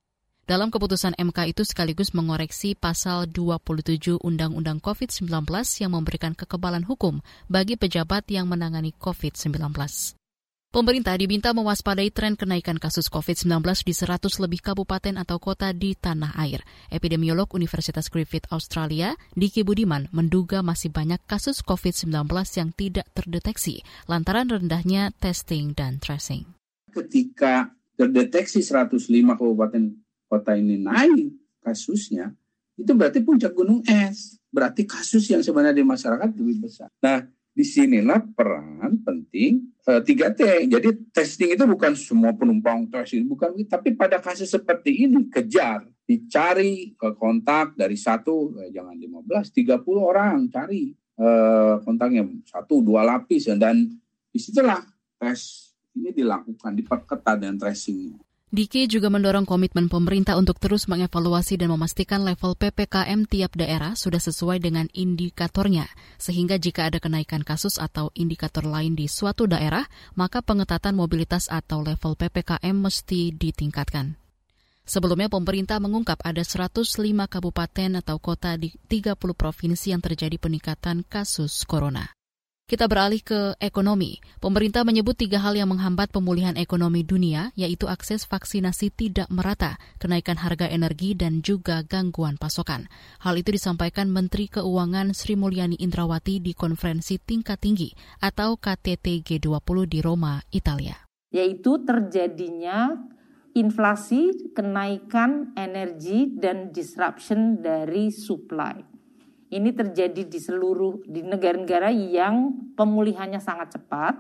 Dalam 0.51 0.67
keputusan 0.67 1.15
MK 1.15 1.55
itu 1.55 1.63
sekaligus 1.63 2.12
mengoreksi 2.12 2.75
pasal 2.75 3.24
27 3.31 4.20
Undang-Undang 4.20 4.84
COVID-19 4.84 5.48
yang 5.79 5.96
memberikan 5.96 6.36
kekebalan 6.36 6.84
hukum 6.84 7.24
bagi 7.48 7.79
pejabat 7.79 8.27
yang 8.27 8.51
menangani 8.51 8.91
COVID-19. 9.00 9.72
Pemerintah 10.75 11.15
diminta 11.15 11.55
mewaspadai 11.55 12.12
tren 12.12 12.36
kenaikan 12.36 12.84
kasus 12.84 13.08
COVID-19 13.08 13.63
di 13.63 13.96
100 13.96 14.27
lebih 14.43 14.60
kabupaten 14.60 15.24
atau 15.24 15.39
kota 15.39 15.72
di 15.72 15.96
tanah 15.96 16.36
air. 16.36 16.67
Epidemiolog 16.91 17.48
Universitas 17.55 18.12
Griffith 18.12 18.51
Australia, 18.51 19.15
Diki 19.31 19.63
Budiman, 19.63 20.12
menduga 20.12 20.60
masih 20.60 20.91
banyak 20.91 21.24
kasus 21.31 21.63
COVID-19 21.63 22.27
yang 22.60 22.75
tidak 22.75 23.08
terdeteksi 23.15 23.88
lantaran 24.03 24.51
rendahnya 24.51 25.15
testing 25.15 25.72
dan 25.72 26.03
tracing. 26.03 26.43
Ketika 26.91 27.72
terdeteksi 27.96 28.60
105 28.60 29.08
kabupaten 29.39 30.00
kota 30.31 30.55
ini 30.55 30.79
naik 30.79 31.35
kasusnya, 31.59 32.31
itu 32.79 32.95
berarti 32.95 33.19
puncak 33.19 33.51
gunung 33.51 33.83
es. 33.83 34.39
Berarti 34.51 34.83
kasus 34.88 35.27
yang 35.31 35.43
sebenarnya 35.43 35.79
di 35.79 35.85
masyarakat 35.88 36.27
lebih 36.35 36.67
besar. 36.67 36.91
Nah, 37.00 37.23
di 37.51 37.63
sinilah 37.67 38.19
peran 38.31 39.00
penting 39.03 39.63
eh, 39.88 40.00
3T. 40.03 40.71
Jadi 40.71 40.89
testing 41.11 41.55
itu 41.55 41.63
bukan 41.67 41.95
semua 41.95 42.31
penumpang 42.35 42.88
testing, 42.88 43.27
bukan, 43.27 43.55
tapi 43.67 43.95
pada 43.95 44.19
kasus 44.19 44.47
seperti 44.47 45.07
ini 45.07 45.27
kejar, 45.27 45.88
dicari 46.03 46.95
ke 46.95 47.15
kontak 47.15 47.75
dari 47.79 47.95
satu, 47.95 48.55
eh, 48.59 48.71
jangan 48.75 48.95
15, 48.95 49.51
30 49.51 49.83
orang 50.00 50.47
cari 50.51 50.91
uh, 51.21 51.75
kontaknya 51.85 52.25
satu 52.50 52.81
dua 52.81 53.05
lapis 53.05 53.45
dan 53.55 53.85
di 54.31 54.39
situlah 54.39 54.81
tes 55.21 55.71
ini 55.93 56.15
dilakukan 56.15 56.71
diperketat 56.73 57.38
dan 57.38 57.59
tracingnya. 57.59 58.17
Diki 58.51 58.84
juga 58.84 59.08
mendorong 59.08 59.48
komitmen 59.48 59.88
pemerintah 59.88 60.36
untuk 60.36 60.60
terus 60.60 60.91
mengevaluasi 60.91 61.55
dan 61.55 61.72
memastikan 61.72 62.27
level 62.27 62.60
PPKM 62.60 63.24
tiap 63.24 63.55
daerah 63.55 63.96
sudah 63.96 64.20
sesuai 64.20 64.60
dengan 64.60 64.91
indikatornya, 64.91 65.88
sehingga 66.20 66.60
jika 66.60 66.91
ada 66.91 67.00
kenaikan 67.00 67.48
kasus 67.48 67.79
atau 67.79 68.12
indikator 68.12 68.67
lain 68.67 69.00
di 69.00 69.08
suatu 69.08 69.48
daerah, 69.48 69.88
maka 70.20 70.43
pengetatan 70.43 71.00
mobilitas 71.00 71.48
atau 71.48 71.79
level 71.79 72.20
PPKM 72.20 72.75
mesti 72.75 73.31
ditingkatkan. 73.31 74.20
Sebelumnya 74.84 75.31
pemerintah 75.31 75.79
mengungkap 75.79 76.20
ada 76.20 76.43
105 76.43 76.84
kabupaten 77.31 78.03
atau 78.03 78.20
kota 78.20 78.60
di 78.60 78.75
30 78.91 79.15
provinsi 79.31 79.96
yang 79.96 80.03
terjadi 80.03 80.36
peningkatan 80.36 81.08
kasus 81.08 81.63
corona. 81.63 82.12
Kita 82.71 82.87
beralih 82.87 83.19
ke 83.19 83.59
ekonomi. 83.59 84.23
Pemerintah 84.39 84.87
menyebut 84.87 85.19
tiga 85.19 85.43
hal 85.43 85.59
yang 85.59 85.67
menghambat 85.67 86.07
pemulihan 86.07 86.55
ekonomi 86.55 87.03
dunia, 87.03 87.51
yaitu 87.59 87.91
akses 87.91 88.23
vaksinasi 88.23 88.95
tidak 88.95 89.27
merata, 89.27 89.75
kenaikan 89.99 90.39
harga 90.39 90.71
energi, 90.71 91.11
dan 91.11 91.43
juga 91.43 91.83
gangguan 91.83 92.39
pasokan. 92.39 92.87
Hal 93.19 93.35
itu 93.35 93.51
disampaikan 93.51 94.07
Menteri 94.07 94.47
Keuangan 94.47 95.11
Sri 95.11 95.35
Mulyani 95.35 95.83
Indrawati 95.83 96.39
di 96.39 96.55
konferensi 96.55 97.19
tingkat 97.19 97.59
tinggi 97.59 97.91
atau 98.23 98.55
KTT 98.55 99.27
G20 99.27 99.77
di 99.91 99.99
Roma, 99.99 100.39
Italia. 100.55 100.95
Yaitu 101.27 101.83
terjadinya 101.83 102.95
inflasi, 103.51 104.55
kenaikan 104.55 105.51
energi, 105.59 106.39
dan 106.39 106.71
disruption 106.71 107.59
dari 107.59 108.15
supply 108.15 108.90
ini 109.51 109.75
terjadi 109.75 110.24
di 110.24 110.39
seluruh 110.39 111.03
di 111.03 111.27
negara-negara 111.27 111.91
yang 111.91 112.55
pemulihannya 112.79 113.43
sangat 113.43 113.75
cepat, 113.75 114.15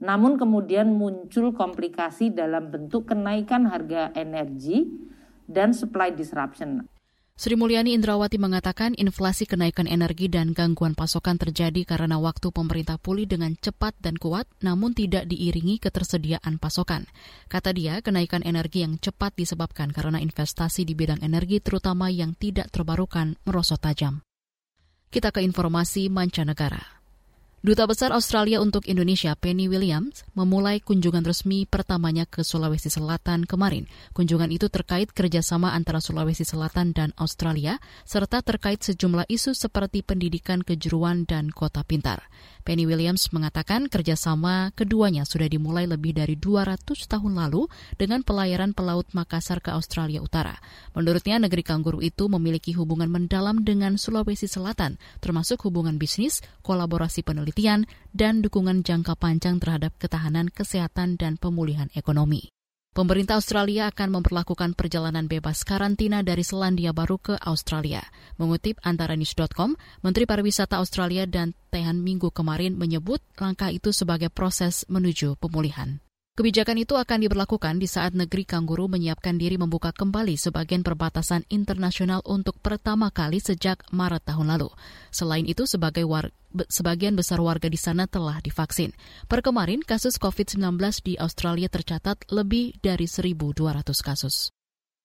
namun 0.00 0.40
kemudian 0.40 0.88
muncul 0.88 1.52
komplikasi 1.52 2.32
dalam 2.32 2.72
bentuk 2.72 3.12
kenaikan 3.12 3.68
harga 3.68 4.08
energi 4.16 4.88
dan 5.44 5.76
supply 5.76 6.16
disruption. 6.16 6.88
Sri 7.34 7.58
Mulyani 7.58 7.98
Indrawati 7.98 8.38
mengatakan 8.38 8.94
inflasi 8.94 9.42
kenaikan 9.42 9.90
energi 9.90 10.30
dan 10.30 10.54
gangguan 10.54 10.94
pasokan 10.94 11.34
terjadi 11.34 11.82
karena 11.82 12.14
waktu 12.22 12.54
pemerintah 12.54 12.94
pulih 12.94 13.26
dengan 13.26 13.58
cepat 13.58 13.98
dan 13.98 14.14
kuat 14.14 14.46
namun 14.62 14.94
tidak 14.94 15.26
diiringi 15.26 15.82
ketersediaan 15.82 16.62
pasokan. 16.62 17.10
Kata 17.50 17.74
dia, 17.74 17.98
kenaikan 18.06 18.46
energi 18.46 18.86
yang 18.86 19.02
cepat 19.02 19.34
disebabkan 19.34 19.90
karena 19.90 20.22
investasi 20.22 20.86
di 20.86 20.94
bidang 20.94 21.26
energi 21.26 21.58
terutama 21.58 22.06
yang 22.06 22.38
tidak 22.38 22.70
terbarukan 22.70 23.34
merosot 23.42 23.82
tajam. 23.82 24.22
Kita 25.14 25.30
ke 25.30 25.46
informasi 25.46 26.10
mancanegara. 26.10 26.82
Duta 27.62 27.86
Besar 27.86 28.10
Australia 28.10 28.58
untuk 28.58 28.90
Indonesia 28.90 29.30
Penny 29.38 29.70
Williams 29.70 30.26
memulai 30.34 30.82
kunjungan 30.82 31.22
resmi 31.22 31.70
pertamanya 31.70 32.26
ke 32.26 32.42
Sulawesi 32.42 32.90
Selatan 32.90 33.46
kemarin. 33.46 33.86
Kunjungan 34.10 34.50
itu 34.50 34.66
terkait 34.66 35.14
kerjasama 35.14 35.70
antara 35.70 36.02
Sulawesi 36.02 36.42
Selatan 36.42 36.90
dan 36.98 37.14
Australia, 37.14 37.78
serta 38.02 38.42
terkait 38.42 38.82
sejumlah 38.82 39.30
isu 39.30 39.54
seperti 39.54 40.02
pendidikan 40.02 40.66
kejuruan 40.66 41.30
dan 41.30 41.54
kota 41.54 41.86
pintar. 41.86 42.26
Penny 42.64 42.88
Williams 42.88 43.28
mengatakan 43.28 43.92
kerjasama 43.92 44.72
keduanya 44.72 45.28
sudah 45.28 45.44
dimulai 45.52 45.84
lebih 45.84 46.16
dari 46.16 46.32
200 46.40 46.80
tahun 47.04 47.36
lalu 47.36 47.68
dengan 48.00 48.24
pelayaran 48.24 48.72
pelaut 48.72 49.04
Makassar 49.12 49.60
ke 49.60 49.68
Australia 49.68 50.24
Utara. 50.24 50.56
Menurutnya, 50.96 51.36
negeri 51.36 51.60
kangguru 51.60 52.00
itu 52.00 52.24
memiliki 52.32 52.72
hubungan 52.72 53.12
mendalam 53.12 53.60
dengan 53.60 54.00
Sulawesi 54.00 54.48
Selatan, 54.48 54.96
termasuk 55.20 55.60
hubungan 55.68 56.00
bisnis, 56.00 56.40
kolaborasi 56.64 57.20
penelitian, 57.20 57.84
dan 58.16 58.40
dukungan 58.40 58.80
jangka 58.80 59.12
panjang 59.20 59.60
terhadap 59.60 59.92
ketahanan 60.00 60.48
kesehatan 60.48 61.20
dan 61.20 61.36
pemulihan 61.36 61.92
ekonomi. 61.92 62.53
Pemerintah 62.94 63.42
Australia 63.42 63.90
akan 63.90 64.22
memperlakukan 64.22 64.78
perjalanan 64.78 65.26
bebas 65.26 65.66
karantina 65.66 66.22
dari 66.22 66.46
Selandia 66.46 66.94
Baru 66.94 67.18
ke 67.18 67.34
Australia. 67.42 68.06
Mengutip 68.38 68.78
antara 68.86 69.18
news.com, 69.18 69.74
Menteri 70.06 70.30
Pariwisata 70.30 70.78
Australia 70.78 71.26
dan 71.26 71.58
Tehan 71.74 71.98
minggu 71.98 72.30
kemarin 72.30 72.78
menyebut 72.78 73.18
langkah 73.34 73.74
itu 73.74 73.90
sebagai 73.90 74.30
proses 74.30 74.86
menuju 74.86 75.34
pemulihan. 75.42 76.03
Kebijakan 76.34 76.82
itu 76.82 76.98
akan 76.98 77.22
diberlakukan 77.22 77.78
di 77.78 77.86
saat 77.86 78.10
negeri 78.10 78.42
Kangguru 78.42 78.90
menyiapkan 78.90 79.38
diri 79.38 79.54
membuka 79.54 79.94
kembali 79.94 80.34
sebagian 80.34 80.82
perbatasan 80.82 81.46
internasional 81.46 82.26
untuk 82.26 82.58
pertama 82.58 83.14
kali 83.14 83.38
sejak 83.38 83.78
Maret 83.94 84.26
tahun 84.26 84.50
lalu. 84.50 84.74
Selain 85.14 85.46
itu, 85.46 85.62
sebagai 85.70 86.02
war, 86.02 86.34
sebagian 86.66 87.14
besar 87.14 87.38
warga 87.38 87.70
di 87.70 87.78
sana 87.78 88.10
telah 88.10 88.42
divaksin. 88.42 88.90
Per 89.30 89.46
kemarin, 89.46 89.78
kasus 89.86 90.18
COVID-19 90.18 90.74
di 91.06 91.14
Australia 91.22 91.70
tercatat 91.70 92.26
lebih 92.34 92.82
dari 92.82 93.06
1.200 93.06 93.54
kasus. 94.02 94.53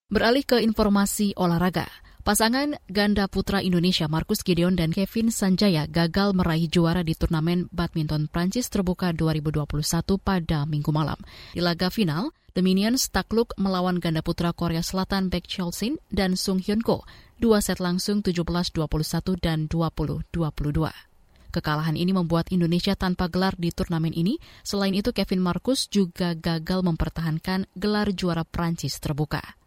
Beralih 0.10 0.42
ke 0.42 0.58
informasi 0.58 1.38
olahraga. 1.38 1.86
Pasangan 2.26 2.82
ganda 2.90 3.30
putra 3.30 3.62
Indonesia 3.62 4.10
Markus 4.10 4.42
Gideon 4.42 4.74
dan 4.74 4.90
Kevin 4.90 5.30
Sanjaya 5.30 5.86
gagal 5.86 6.34
meraih 6.34 6.66
juara 6.66 7.06
di 7.06 7.14
turnamen 7.14 7.70
badminton 7.70 8.26
Prancis 8.26 8.74
terbuka 8.74 9.14
2021 9.14 9.70
pada 10.18 10.66
minggu 10.66 10.90
malam. 10.90 11.22
Di 11.54 11.62
laga 11.62 11.94
final, 11.94 12.34
The 12.58 12.66
Minions 12.66 13.14
takluk 13.14 13.54
melawan 13.62 14.02
ganda 14.02 14.26
putra 14.26 14.50
Korea 14.50 14.82
Selatan 14.82 15.30
Baek 15.30 15.46
Cholsin 15.46 16.02
dan 16.10 16.34
Sung 16.34 16.58
Hyun 16.58 16.82
Ko, 16.82 17.06
dua 17.38 17.62
set 17.62 17.78
langsung 17.78 18.26
17-21 18.26 18.82
dan 19.38 19.70
20-22. 19.70 20.26
Kekalahan 21.54 21.94
ini 21.94 22.18
membuat 22.18 22.50
Indonesia 22.50 22.98
tanpa 22.98 23.30
gelar 23.30 23.54
di 23.62 23.70
turnamen 23.70 24.18
ini. 24.18 24.42
Selain 24.66 24.98
itu, 24.98 25.14
Kevin 25.14 25.46
Marcus 25.46 25.86
juga 25.86 26.34
gagal 26.34 26.82
mempertahankan 26.82 27.70
gelar 27.78 28.10
juara 28.10 28.42
Prancis 28.42 28.98
terbuka. 28.98 29.59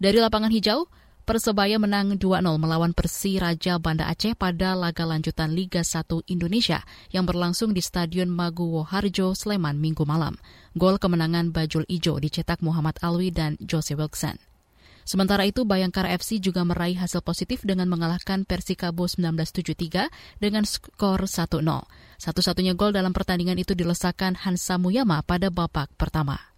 Dari 0.00 0.16
lapangan 0.16 0.48
hijau, 0.48 0.88
Persebaya 1.28 1.76
menang 1.76 2.16
2-0 2.16 2.56
melawan 2.56 2.96
Persi 2.96 3.36
Raja 3.36 3.76
Banda 3.76 4.08
Aceh 4.08 4.32
pada 4.32 4.72
laga 4.72 5.04
lanjutan 5.04 5.52
Liga 5.52 5.84
1 5.84 6.24
Indonesia 6.32 6.80
yang 7.12 7.28
berlangsung 7.28 7.76
di 7.76 7.84
Stadion 7.84 8.32
Maguwo 8.32 8.80
Harjo, 8.82 9.36
Sleman, 9.36 9.76
minggu 9.76 10.08
malam. 10.08 10.40
Gol 10.72 10.96
kemenangan 10.96 11.52
Bajul 11.52 11.84
Ijo 11.84 12.16
dicetak 12.16 12.64
Muhammad 12.64 12.96
Alwi 13.04 13.28
dan 13.28 13.60
Jose 13.60 13.92
Wilson. 13.92 14.40
Sementara 15.04 15.44
itu, 15.44 15.68
Bayangkara 15.68 16.16
FC 16.16 16.40
juga 16.40 16.64
meraih 16.64 16.96
hasil 16.96 17.20
positif 17.20 17.60
dengan 17.68 17.86
mengalahkan 17.92 18.48
Persikabo 18.48 19.04
1973 19.04 20.08
dengan 20.40 20.64
skor 20.64 21.28
1-0. 21.28 21.60
Satu-satunya 22.16 22.72
gol 22.72 22.96
dalam 22.96 23.12
pertandingan 23.12 23.60
itu 23.60 23.76
dilesakan 23.76 24.32
Hansa 24.32 24.80
Muyama 24.80 25.20
pada 25.20 25.52
babak 25.52 25.92
pertama. 26.00 26.50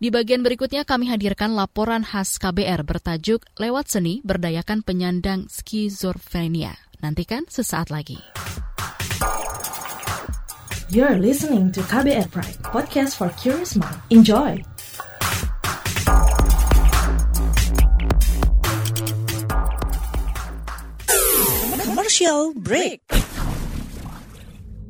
Di 0.00 0.08
bagian 0.08 0.40
berikutnya 0.40 0.88
kami 0.88 1.12
hadirkan 1.12 1.52
laporan 1.52 2.00
khas 2.00 2.40
KBR 2.40 2.88
bertajuk 2.88 3.44
Lewat 3.60 3.92
Seni 3.92 4.24
Berdayakan 4.24 4.80
Penyandang 4.80 5.44
Skizofrenia. 5.52 6.72
Nantikan 7.04 7.44
sesaat 7.44 7.92
lagi. 7.92 8.16
You're 10.88 11.20
listening 11.20 11.68
to 11.76 11.84
KBR 11.84 12.32
Pride, 12.32 12.56
podcast 12.64 13.20
for 13.20 13.28
curious 13.36 13.76
mind. 13.76 14.00
Enjoy! 14.08 14.64
Commercial 21.76 22.56
break. 22.56 23.04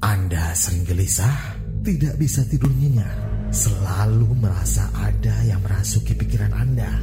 Anda 0.07 0.55
sering 0.55 0.87
gelisah, 0.87 1.59
tidak 1.83 2.15
bisa 2.15 2.47
tidur 2.47 2.71
nyenyak 2.79 3.40
selalu 3.51 4.31
merasa 4.39 4.87
ada 4.95 5.35
yang 5.43 5.59
merasuki 5.59 6.15
pikiran 6.15 6.55
Anda. 6.55 7.03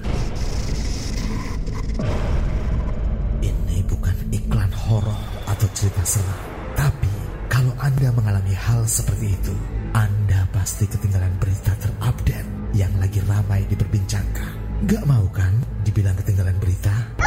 Ini 3.44 3.84
bukan 3.84 4.16
iklan 4.32 4.72
horor 4.72 5.22
atau 5.44 5.68
cerita 5.75 6.04
seram, 6.08 6.42
tapi 6.80 7.12
kalau 7.51 7.75
Anda 7.84 8.16
mengalami 8.16 8.56
hal 8.56 8.88
seperti 8.88 9.36
itu, 9.36 9.56
Anda 9.92 10.48
pasti 10.56 10.88
ketinggalan 10.88 11.36
berita 11.36 11.75
terupdate 11.84 12.50
yang 12.72 12.96
lagi 12.96 13.20
ramai 13.27 13.68
diperbincangkan. 13.68 14.88
Gak 14.88 15.04
mau 15.04 15.27
kan 15.36 15.51
dibilang 15.84 16.16
ketinggalan 16.16 16.56
berita? 16.63 17.26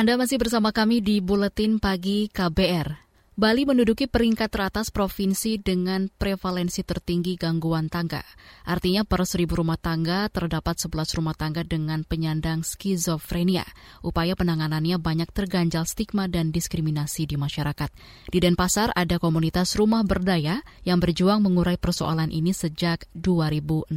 Anda 0.00 0.16
masih 0.16 0.40
bersama 0.40 0.72
kami 0.72 1.04
di 1.04 1.20
Buletin 1.20 1.76
Pagi 1.76 2.32
KBR. 2.32 3.09
Bali 3.40 3.64
menduduki 3.64 4.04
peringkat 4.04 4.52
teratas 4.52 4.92
provinsi 4.92 5.56
dengan 5.56 6.12
prevalensi 6.12 6.84
tertinggi 6.84 7.40
gangguan 7.40 7.88
tangga. 7.88 8.20
Artinya 8.68 9.00
per 9.08 9.24
seribu 9.24 9.64
rumah 9.64 9.80
tangga 9.80 10.28
terdapat 10.28 10.76
11 10.76 11.16
rumah 11.16 11.32
tangga 11.32 11.64
dengan 11.64 12.04
penyandang 12.04 12.60
skizofrenia. 12.60 13.64
Upaya 14.04 14.36
penanganannya 14.36 15.00
banyak 15.00 15.32
terganjal 15.32 15.88
stigma 15.88 16.28
dan 16.28 16.52
diskriminasi 16.52 17.24
di 17.24 17.40
masyarakat. 17.40 17.88
Di 18.28 18.44
Denpasar 18.44 18.92
ada 18.92 19.16
komunitas 19.16 19.72
rumah 19.72 20.04
berdaya 20.04 20.60
yang 20.84 21.00
berjuang 21.00 21.40
mengurai 21.40 21.80
persoalan 21.80 22.28
ini 22.28 22.52
sejak 22.52 23.08
2016. 23.16 23.88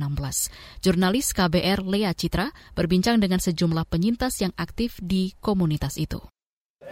Jurnalis 0.80 1.36
KBR 1.36 1.84
Lea 1.84 2.16
Citra 2.16 2.48
berbincang 2.80 3.20
dengan 3.20 3.44
sejumlah 3.44 3.92
penyintas 3.92 4.40
yang 4.40 4.56
aktif 4.56 5.04
di 5.04 5.36
komunitas 5.44 6.00
itu. 6.00 6.33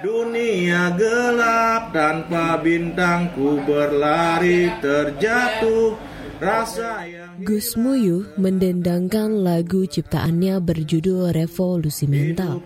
Dunia 0.01 0.97
gelap 0.97 1.93
tanpa 1.93 2.57
bintangku 2.57 3.61
berlari 3.61 4.73
terjatuh 4.81 5.93
rasa 6.41 7.05
yang 7.05 7.37
Gus 7.45 7.77
Muyu 7.77 8.25
mendendangkan 8.37 9.45
lagu 9.45 9.85
ciptaannya 9.85 10.57
berjudul 10.61 11.29
Revolusi 11.33 12.09
Mental. 12.09 12.61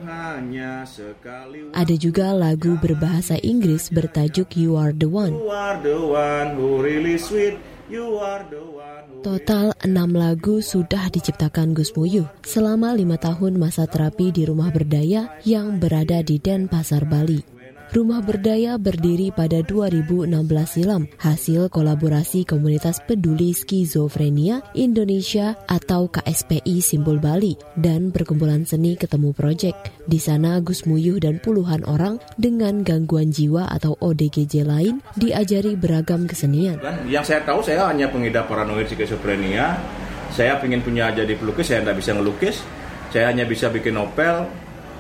Ada 1.76 1.96
juga 2.00 2.32
lagu 2.32 2.80
berbahasa 2.80 3.36
Inggris 3.40 3.92
bertajuk 3.92 4.56
You 4.56 4.80
Are 4.80 4.96
The 4.96 5.08
One. 5.12 5.36
Total 9.22 9.68
enam 9.86 10.10
lagu 10.18 10.58
sudah 10.58 11.06
diciptakan 11.14 11.78
Gus 11.78 11.94
Muyu 11.94 12.26
selama 12.42 12.98
lima 12.98 13.22
tahun 13.22 13.62
masa 13.62 13.86
terapi 13.86 14.34
di 14.34 14.42
rumah 14.50 14.74
berdaya 14.74 15.38
yang 15.46 15.78
berada 15.78 16.26
di 16.26 16.42
Denpasar, 16.42 17.06
Bali. 17.06 17.55
Rumah 17.94 18.26
Berdaya 18.26 18.82
berdiri 18.82 19.30
pada 19.30 19.62
2016 19.62 20.34
silam, 20.66 21.06
hasil 21.22 21.70
kolaborasi 21.70 22.42
Komunitas 22.42 22.98
Peduli 23.06 23.54
Skizofrenia 23.54 24.66
Indonesia 24.74 25.54
atau 25.70 26.10
KSPI 26.10 26.82
Simbol 26.82 27.22
Bali 27.22 27.54
dan 27.78 28.10
Perkumpulan 28.10 28.66
Seni 28.66 28.98
Ketemu 28.98 29.38
Project. 29.38 29.94
Di 30.10 30.18
sana 30.18 30.58
Gus 30.66 30.90
Muyuh 30.90 31.22
dan 31.22 31.38
puluhan 31.38 31.86
orang 31.86 32.18
dengan 32.42 32.82
gangguan 32.82 33.30
jiwa 33.30 33.70
atau 33.70 33.94
ODGJ 34.02 34.66
lain 34.66 35.06
diajari 35.14 35.78
beragam 35.78 36.26
kesenian. 36.26 36.82
Yang 37.06 37.38
saya 37.38 37.46
tahu 37.46 37.62
saya 37.62 37.86
hanya 37.86 38.10
pengidap 38.10 38.50
paranoid 38.50 38.90
skizofrenia. 38.90 39.78
Saya 40.34 40.58
ingin 40.66 40.82
punya 40.82 41.14
jadi 41.14 41.38
pelukis, 41.38 41.70
saya 41.70 41.86
tidak 41.86 42.02
bisa 42.02 42.12
ngelukis. 42.18 42.56
Saya 43.14 43.32
hanya 43.32 43.46
bisa 43.48 43.72
bikin 43.72 43.96
novel, 43.96 44.50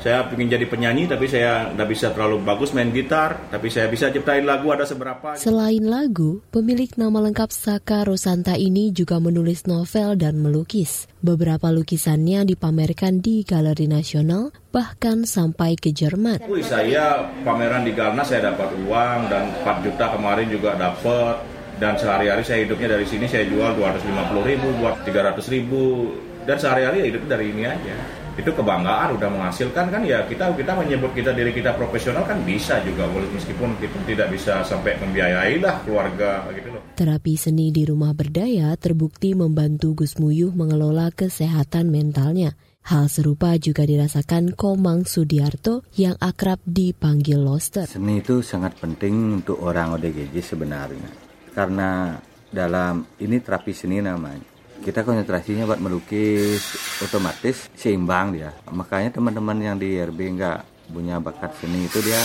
saya 0.06 0.22
ingin 0.38 0.54
jadi 0.54 0.70
penyanyi 0.70 1.10
tapi 1.10 1.26
saya 1.26 1.74
tidak 1.74 1.90
bisa 1.90 2.14
terlalu 2.14 2.38
bagus 2.46 2.78
main 2.78 2.94
gitar 2.94 3.42
tapi 3.50 3.74
saya 3.74 3.90
bisa 3.90 4.14
ciptain 4.14 4.46
lagu 4.46 4.70
ada 4.70 4.86
seberapa 4.86 5.34
Selain 5.34 5.82
lagu, 5.82 6.46
pemilik 6.54 6.94
nama 6.94 7.26
lengkap 7.26 7.50
Saka 7.50 8.06
Rosanta 8.06 8.54
ini 8.54 8.94
juga 8.94 9.18
menulis 9.18 9.66
novel 9.66 10.14
dan 10.14 10.38
melukis. 10.38 11.10
Beberapa 11.26 11.74
lukisannya 11.74 12.46
dipamerkan 12.46 13.18
di 13.18 13.42
Galeri 13.42 13.90
Nasional 13.90 14.54
bahkan 14.70 15.26
sampai 15.26 15.74
ke 15.74 15.90
Jerman. 15.90 16.46
Wih, 16.46 16.62
saya 16.62 17.26
pameran 17.42 17.82
di 17.82 17.98
Galna 17.98 18.22
saya 18.22 18.54
dapat 18.54 18.78
uang 18.86 19.20
dan 19.34 19.58
4 19.66 19.86
juta 19.90 20.14
kemarin 20.14 20.54
juga 20.54 20.78
dapat 20.78 21.42
dan 21.82 21.98
sehari-hari 21.98 22.46
saya 22.46 22.62
hidupnya 22.62 22.94
dari 22.94 23.10
sini 23.10 23.26
saya 23.26 23.50
jual 23.50 23.74
250 23.74 24.06
ribu 24.54 24.68
buat 24.78 25.02
300 25.02 25.42
ribu 25.50 26.14
dan 26.46 26.62
sehari-hari 26.62 27.10
hidupnya 27.10 27.42
dari 27.42 27.46
ini 27.50 27.64
aja 27.66 28.25
itu 28.36 28.52
kebanggaan 28.52 29.16
udah 29.16 29.30
menghasilkan 29.32 29.88
kan 29.88 30.02
ya 30.04 30.28
kita 30.28 30.52
kita 30.60 30.76
menyebut 30.76 31.16
kita 31.16 31.32
diri 31.32 31.56
kita 31.56 31.72
profesional 31.80 32.28
kan 32.28 32.44
bisa 32.44 32.84
juga 32.84 33.08
meskipun 33.08 33.80
kita 33.80 33.98
tidak 34.04 34.28
bisa 34.36 34.60
sampai 34.68 35.00
membiayai 35.00 35.64
lah 35.64 35.80
keluarga 35.88 36.44
gitu 36.52 36.76
loh. 36.76 36.84
Terapi 37.00 37.34
seni 37.40 37.72
di 37.72 37.88
rumah 37.88 38.12
berdaya 38.12 38.76
terbukti 38.76 39.32
membantu 39.32 40.04
Gus 40.04 40.20
Muyuh 40.20 40.52
mengelola 40.52 41.16
kesehatan 41.16 41.88
mentalnya. 41.88 42.60
Hal 42.86 43.10
serupa 43.10 43.58
juga 43.58 43.82
dirasakan 43.82 44.54
Komang 44.54 45.10
Sudiarto 45.10 45.82
yang 45.98 46.14
akrab 46.22 46.62
dipanggil 46.70 47.42
Loster. 47.42 47.90
Seni 47.90 48.22
itu 48.22 48.46
sangat 48.46 48.78
penting 48.78 49.42
untuk 49.42 49.58
orang 49.66 49.98
ODGJ 49.98 50.38
sebenarnya. 50.38 51.10
Karena 51.50 52.14
dalam 52.54 53.02
ini 53.18 53.42
terapi 53.42 53.74
seni 53.74 54.06
namanya 54.06 54.55
kita 54.84 55.08
konsentrasinya 55.08 55.70
buat 55.70 55.80
melukis 55.80 56.76
otomatis 57.00 57.72
seimbang 57.78 58.36
dia. 58.36 58.52
Makanya 58.68 59.16
teman-teman 59.16 59.58
yang 59.62 59.76
di 59.80 59.96
RB 59.96 60.20
nggak 60.36 60.92
punya 60.92 61.18
bakat 61.24 61.56
seni 61.58 61.88
itu 61.88 62.02
dia 62.04 62.20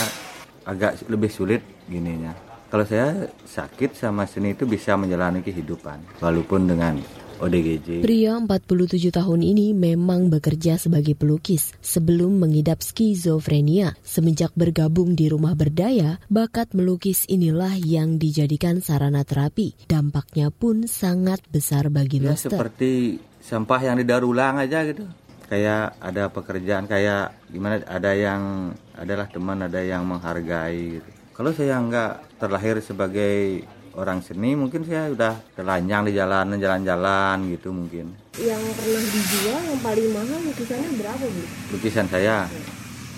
agak 0.69 1.01
lebih 1.09 1.33
sulit 1.33 1.65
gininya 1.89 2.50
kalau 2.71 2.87
saya 2.87 3.27
sakit 3.51 3.99
sama 3.99 4.31
seni 4.31 4.55
itu 4.55 4.63
bisa 4.63 4.95
menjalani 4.95 5.43
kehidupan 5.43 6.23
walaupun 6.23 6.71
dengan 6.71 7.03
ODGJ. 7.41 8.05
Pria 8.05 8.37
47 8.37 9.11
tahun 9.17 9.41
ini 9.41 9.73
memang 9.73 10.29
bekerja 10.29 10.77
sebagai 10.77 11.17
pelukis 11.17 11.73
sebelum 11.81 12.37
mengidap 12.37 12.85
skizofrenia. 12.85 13.97
Semenjak 14.05 14.53
bergabung 14.53 15.17
di 15.17 15.33
rumah 15.33 15.57
berdaya, 15.57 16.21
bakat 16.29 16.77
melukis 16.77 17.25
inilah 17.27 17.75
yang 17.81 18.21
dijadikan 18.21 18.85
sarana 18.85 19.25
terapi. 19.25 19.73
Dampaknya 19.89 20.53
pun 20.53 20.85
sangat 20.85 21.41
besar 21.49 21.89
bagi 21.89 22.21
ya, 22.21 22.37
Loster. 22.37 22.53
seperti 22.53 23.19
sampah 23.41 23.81
yang 23.83 23.97
didaur 23.99 24.29
ulang 24.29 24.61
aja 24.61 24.85
gitu. 24.85 25.09
Kayak 25.51 25.99
ada 25.99 26.31
pekerjaan 26.31 26.87
kayak 26.87 27.35
gimana 27.51 27.83
ada 27.83 28.15
yang 28.15 28.71
adalah 28.95 29.27
teman 29.27 29.67
ada 29.67 29.83
yang 29.83 30.07
menghargai 30.07 31.01
gitu. 31.01 31.20
Kalau 31.41 31.57
saya 31.57 31.81
nggak 31.81 32.37
terlahir 32.37 32.85
sebagai 32.85 33.65
orang 33.97 34.21
seni 34.21 34.53
mungkin 34.53 34.85
saya 34.85 35.09
udah 35.09 35.41
telanjang 35.57 36.05
di 36.05 36.13
jalan 36.13 36.53
jalan-jalan 36.61 37.49
gitu 37.57 37.73
mungkin 37.73 38.13
yang 38.37 38.61
pernah 38.77 39.01
dijual 39.09 39.61
yang 39.65 39.81
paling 39.81 40.09
mahal 40.13 40.37
lukisannya 40.37 40.91
berapa 41.01 41.25
bu? 41.25 41.43
lukisan 41.73 42.07
saya 42.13 42.45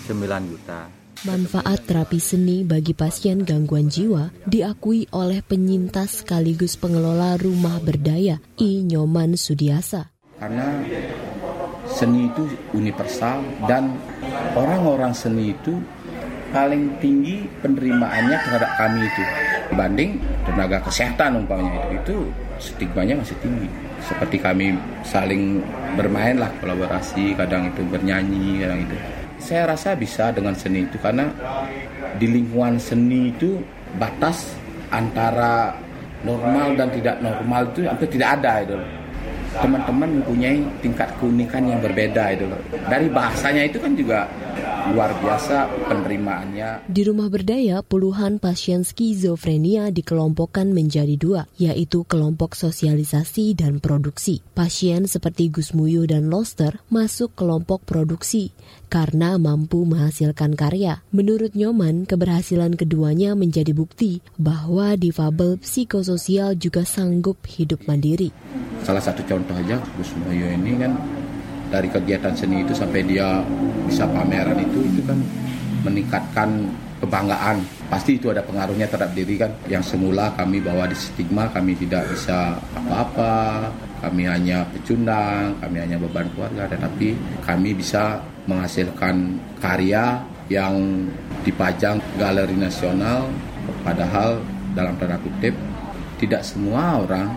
9 0.07 0.23
juta 0.55 0.87
Manfaat 1.27 1.83
terapi 1.83 2.23
seni 2.23 2.63
bagi 2.63 2.95
pasien 2.95 3.43
gangguan 3.43 3.91
jiwa 3.91 4.31
diakui 4.47 5.03
oleh 5.11 5.43
penyintas 5.43 6.23
sekaligus 6.23 6.79
pengelola 6.79 7.35
rumah 7.35 7.83
berdaya 7.83 8.39
I 8.55 8.87
Nyoman 8.87 9.35
Sudiasa. 9.35 10.15
Karena 10.39 10.79
seni 11.91 12.31
itu 12.31 12.47
universal 12.71 13.43
dan 13.67 13.99
orang-orang 14.55 15.11
seni 15.11 15.51
itu 15.51 15.75
paling 16.53 16.93
tinggi 17.01 17.49
penerimaannya 17.65 18.37
terhadap 18.45 18.71
kami 18.77 19.01
itu. 19.09 19.23
Banding 19.73 20.21
tenaga 20.45 20.77
kesehatan 20.85 21.41
umpamanya 21.43 21.81
itu. 21.89 21.97
Itu 21.97 22.15
stigmanya 22.61 23.17
masih 23.19 23.35
tinggi. 23.41 23.67
Seperti 24.05 24.37
kami 24.37 24.77
saling 25.01 25.59
bermain 25.97 26.37
lah 26.37 26.53
kolaborasi 26.61 27.33
kadang 27.33 27.73
itu 27.73 27.81
bernyanyi 27.89 28.61
kadang 28.61 28.85
itu. 28.85 28.95
Saya 29.41 29.75
rasa 29.75 29.97
bisa 29.97 30.31
dengan 30.31 30.53
seni 30.55 30.85
itu 30.85 30.95
karena 31.01 31.27
di 32.21 32.29
lingkungan 32.29 32.77
seni 32.77 33.33
itu 33.33 33.59
batas 33.97 34.53
antara 34.93 35.73
normal 36.23 36.77
dan 36.79 36.87
tidak 36.93 37.19
normal 37.19 37.67
itu 37.73 37.89
hampir 37.89 38.07
tidak 38.13 38.39
ada 38.39 38.63
itu. 38.63 38.77
Teman-teman 39.53 40.21
mempunyai 40.21 40.65
tingkat 40.81 41.09
keunikan 41.21 41.65
yang 41.65 41.77
berbeda 41.81 42.33
itu. 42.33 42.45
Dari 42.89 43.05
bahasanya 43.09 43.69
itu 43.69 43.77
kan 43.77 43.93
juga 43.93 44.25
luar 44.91 45.15
biasa 45.23 45.71
penerimaannya. 45.87 46.91
Di 46.91 47.01
rumah 47.07 47.31
berdaya, 47.31 47.79
puluhan 47.79 48.43
pasien 48.43 48.83
skizofrenia 48.83 49.93
dikelompokkan 49.95 50.67
menjadi 50.75 51.15
dua, 51.15 51.47
yaitu 51.55 52.03
kelompok 52.03 52.59
sosialisasi 52.59 53.55
dan 53.55 53.79
produksi. 53.79 54.43
Pasien 54.51 55.07
seperti 55.07 55.47
Gusmuyo 55.47 56.03
dan 56.03 56.27
Loster 56.27 56.83
masuk 56.91 57.31
kelompok 57.39 57.87
produksi 57.87 58.51
karena 58.91 59.39
mampu 59.39 59.87
menghasilkan 59.87 60.59
karya. 60.59 60.99
Menurut 61.15 61.55
Nyoman, 61.55 62.03
keberhasilan 62.03 62.75
keduanya 62.75 63.33
menjadi 63.33 63.71
bukti 63.71 64.19
bahwa 64.35 64.99
difabel 64.99 65.57
psikososial 65.63 66.59
juga 66.59 66.83
sanggup 66.83 67.39
hidup 67.47 67.87
mandiri. 67.87 68.35
Salah 68.83 69.01
satu 69.01 69.23
contoh 69.23 69.55
aja 69.55 69.79
Gusmuyo 69.95 70.51
ini 70.51 70.75
kan 70.75 70.91
dari 71.73 71.89
kegiatan 71.89 72.37
seni 72.37 72.61
itu 72.61 72.77
sampai 72.77 73.01
dia 73.01 73.41
bisa 73.89 74.05
pameran 74.05 74.61
itu 74.61 74.85
itu 74.85 75.01
kan 75.01 75.17
meningkatkan 75.81 76.69
kebanggaan. 77.01 77.65
Pasti 77.89 78.21
itu 78.21 78.29
ada 78.29 78.45
pengaruhnya 78.45 78.85
terhadap 78.85 79.17
diri 79.17 79.41
kan. 79.41 79.49
Yang 79.65 79.97
semula 79.97 80.29
kami 80.37 80.61
bawa 80.61 80.85
di 80.85 80.93
stigma 80.93 81.49
kami 81.49 81.73
tidak 81.73 82.05
bisa 82.13 82.61
apa-apa 82.77 83.67
kami 84.03 84.27
hanya 84.27 84.67
pecundang 84.75 85.55
kami 85.63 85.79
hanya 85.79 85.95
beban 85.95 86.27
keluarga 86.35 86.67
tetapi 86.67 87.15
kami 87.39 87.71
bisa 87.71 88.19
menghasilkan 88.51 89.39
karya 89.63 90.19
yang 90.51 91.07
dipajang 91.47 92.03
galeri 92.19 92.51
nasional 92.59 93.31
padahal 93.87 94.43
dalam 94.75 94.99
tanda 94.99 95.15
kutip 95.23 95.55
tidak 96.19 96.43
semua 96.43 96.99
orang 96.99 97.31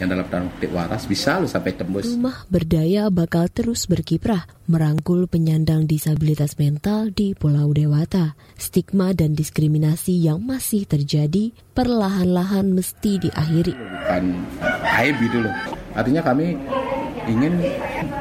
yang 0.00 0.08
dalam 0.16 0.26
tanda 0.32 0.48
kutip 0.56 0.72
waras 0.72 1.04
bisa 1.04 1.36
lo 1.36 1.44
sampai 1.44 1.76
tembus. 1.76 2.08
Rumah 2.16 2.48
berdaya 2.48 3.12
bakal 3.12 3.52
terus 3.52 3.84
berkiprah 3.84 4.48
merangkul 4.64 5.28
penyandang 5.28 5.84
disabilitas 5.84 6.56
mental 6.56 7.12
di 7.12 7.36
Pulau 7.36 7.70
Dewata. 7.76 8.32
Stigma 8.56 9.12
dan 9.12 9.36
diskriminasi 9.36 10.16
yang 10.24 10.40
masih 10.40 10.88
terjadi 10.88 11.52
perlahan-lahan 11.76 12.72
mesti 12.72 13.28
diakhiri. 13.28 13.76
Bukan 13.76 14.24
aib 15.00 15.14
gitu 15.20 15.38
loh. 15.44 15.54
Artinya 15.92 16.24
kami 16.24 16.56
ingin 17.28 17.60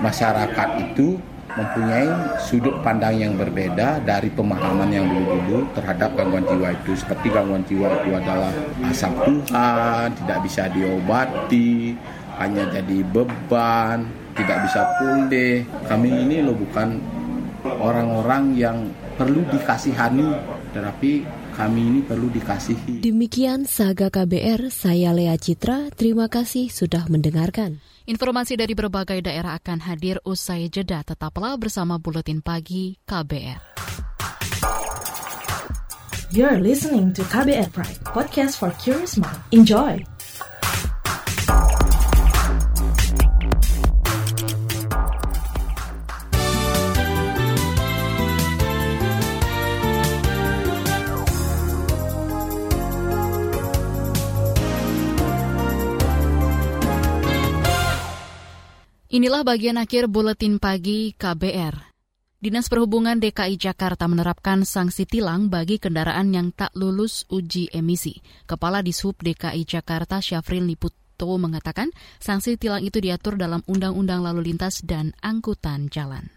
masyarakat 0.03 0.69
itu 0.91 1.15
mempunyai 1.59 2.07
sudut 2.39 2.79
pandang 2.79 3.19
yang 3.19 3.35
berbeda 3.35 3.99
dari 4.07 4.31
pemahaman 4.31 4.87
yang 4.87 5.05
dulu-dulu 5.11 5.67
terhadap 5.75 6.15
gangguan 6.15 6.47
jiwa 6.47 6.71
itu. 6.71 6.95
Seperti 6.95 7.27
gangguan 7.27 7.63
jiwa 7.67 7.91
itu 7.99 8.09
adalah 8.15 8.51
asam 8.87 9.13
Tuhan, 9.27 10.07
tidak 10.23 10.39
bisa 10.47 10.71
diobati, 10.71 11.99
hanya 12.39 12.63
jadi 12.71 12.97
beban, 13.03 14.07
tidak 14.39 14.57
bisa 14.63 14.81
pulih. 14.97 15.67
Kami 15.91 16.09
ini 16.23 16.39
loh 16.39 16.55
bukan 16.55 16.95
orang-orang 17.83 18.55
yang 18.55 18.77
perlu 19.19 19.43
dikasihani, 19.51 20.31
tetapi 20.71 21.27
kami 21.59 21.81
ini 21.91 21.99
perlu 21.99 22.31
dikasihi. 22.31 23.03
Demikian 23.03 23.67
Saga 23.67 24.07
KBR, 24.07 24.71
saya 24.71 25.11
Lea 25.11 25.35
Citra, 25.35 25.91
terima 25.91 26.31
kasih 26.31 26.71
sudah 26.71 27.03
mendengarkan. 27.11 27.83
Informasi 28.07 28.55
dari 28.55 28.71
berbagai 28.71 29.19
daerah 29.19 29.59
akan 29.59 29.83
hadir 29.83 30.23
usai 30.23 30.71
jeda. 30.71 31.03
Tetaplah 31.03 31.59
bersama 31.59 31.99
Buletin 31.99 32.39
Pagi 32.39 32.95
KBR. 33.03 33.59
You're 36.31 36.63
listening 36.63 37.11
to 37.17 37.27
KBR 37.27 37.75
Pride, 37.75 37.99
podcast 38.07 38.55
for 38.55 38.71
curious 38.79 39.19
mind. 39.19 39.43
Enjoy! 39.51 40.18
Inilah 59.09 59.41
bagian 59.41 59.81
akhir 59.81 60.05
buletin 60.05 60.61
pagi 60.61 61.17
KBR. 61.17 61.73
Dinas 62.37 62.69
Perhubungan 62.69 63.17
DKI 63.17 63.57
Jakarta 63.57 64.05
menerapkan 64.05 64.61
sanksi 64.61 65.09
tilang 65.09 65.49
bagi 65.49 65.81
kendaraan 65.81 66.29
yang 66.29 66.53
tak 66.53 66.69
lulus 66.77 67.25
uji 67.25 67.73
emisi. 67.73 68.21
Kepala 68.45 68.85
Dishub 68.85 69.17
DKI 69.17 69.65
Jakarta 69.65 70.21
Syafrin 70.21 70.69
Liputo 70.69 71.25
mengatakan 71.41 71.89
sanksi 72.21 72.61
tilang 72.61 72.85
itu 72.85 73.01
diatur 73.01 73.33
dalam 73.33 73.65
Undang-Undang 73.65 74.29
Lalu 74.29 74.53
Lintas 74.53 74.85
dan 74.85 75.17
Angkutan 75.25 75.89
Jalan. 75.89 76.29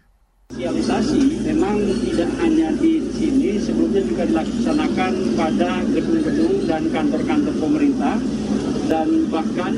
Sosialisasi 0.49 1.45
memang 1.45 1.77
tidak 1.77 2.29
hanya 2.41 2.73
di 2.81 3.05
sini, 3.13 3.61
sebelumnya 3.61 4.01
juga 4.01 4.25
dilaksanakan 4.25 5.13
pada 5.37 5.77
gedung-gedung 5.93 6.65
dan 6.65 6.89
kantor-kantor 6.89 7.53
pemerintah 7.61 8.17
dan 8.87 9.31
bahkan 9.31 9.73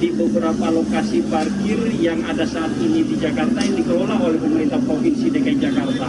di 0.00 0.08
beberapa 0.12 0.72
lokasi 0.72 1.24
parkir 1.28 1.76
yang 2.00 2.20
ada 2.24 2.44
saat 2.44 2.72
ini 2.80 3.04
di 3.04 3.16
Jakarta 3.20 3.60
yang 3.60 3.76
dikelola 3.76 4.16
oleh 4.20 4.38
pemerintah 4.40 4.80
Provinsi 4.84 5.28
DKI 5.32 5.60
Jakarta 5.60 6.08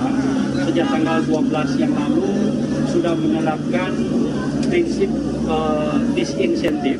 sejak 0.68 0.88
tanggal 0.92 1.18
12 1.28 1.82
yang 1.82 1.94
lalu 1.96 2.32
sudah 2.92 3.14
menerapkan 3.16 3.92
prinsip 4.68 5.12
uh, 5.48 6.00
disinsentif 6.16 7.00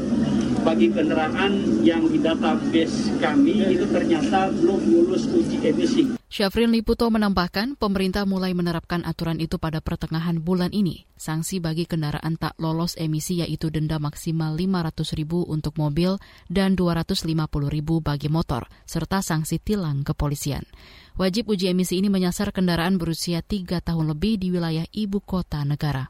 bagi 0.62 0.93
kendaraan 0.93 1.82
yang 1.82 2.06
di 2.06 2.21
database 2.21 3.17
kami 3.17 3.65
itu 3.74 3.86
ternyata 3.89 4.54
belum 4.54 4.80
lulus 4.86 5.26
uji 5.30 5.58
emisi. 5.65 6.04
Syafrin 6.32 6.71
Liputo 6.71 7.12
menambahkan, 7.12 7.76
pemerintah 7.76 8.24
mulai 8.24 8.56
menerapkan 8.56 9.04
aturan 9.04 9.43
itu 9.43 9.60
pada 9.60 9.84
pertengahan 9.84 10.39
bulan 10.39 10.71
ini. 10.71 11.04
Sanksi 11.19 11.60
bagi 11.60 11.84
kendaraan 11.84 12.39
tak 12.39 12.56
lolos 12.56 12.95
emisi 12.95 13.43
yaitu 13.43 13.67
denda 13.67 14.00
maksimal 14.00 14.56
500 14.56 15.17
ribu 15.19 15.43
untuk 15.43 15.76
mobil 15.76 16.15
dan 16.47 16.80
250 16.80 17.28
ribu 17.67 18.00
bagi 18.00 18.32
motor, 18.32 18.71
serta 18.88 19.19
sanksi 19.19 19.60
tilang 19.60 20.08
kepolisian. 20.08 20.63
Wajib 21.19 21.52
uji 21.52 21.67
emisi 21.67 22.00
ini 22.00 22.08
menyasar 22.08 22.56
kendaraan 22.56 22.95
berusia 22.95 23.43
3 23.43 23.84
tahun 23.84 24.15
lebih 24.15 24.39
di 24.39 24.56
wilayah 24.56 24.88
ibu 24.95 25.19
kota 25.19 25.67
negara. 25.67 26.08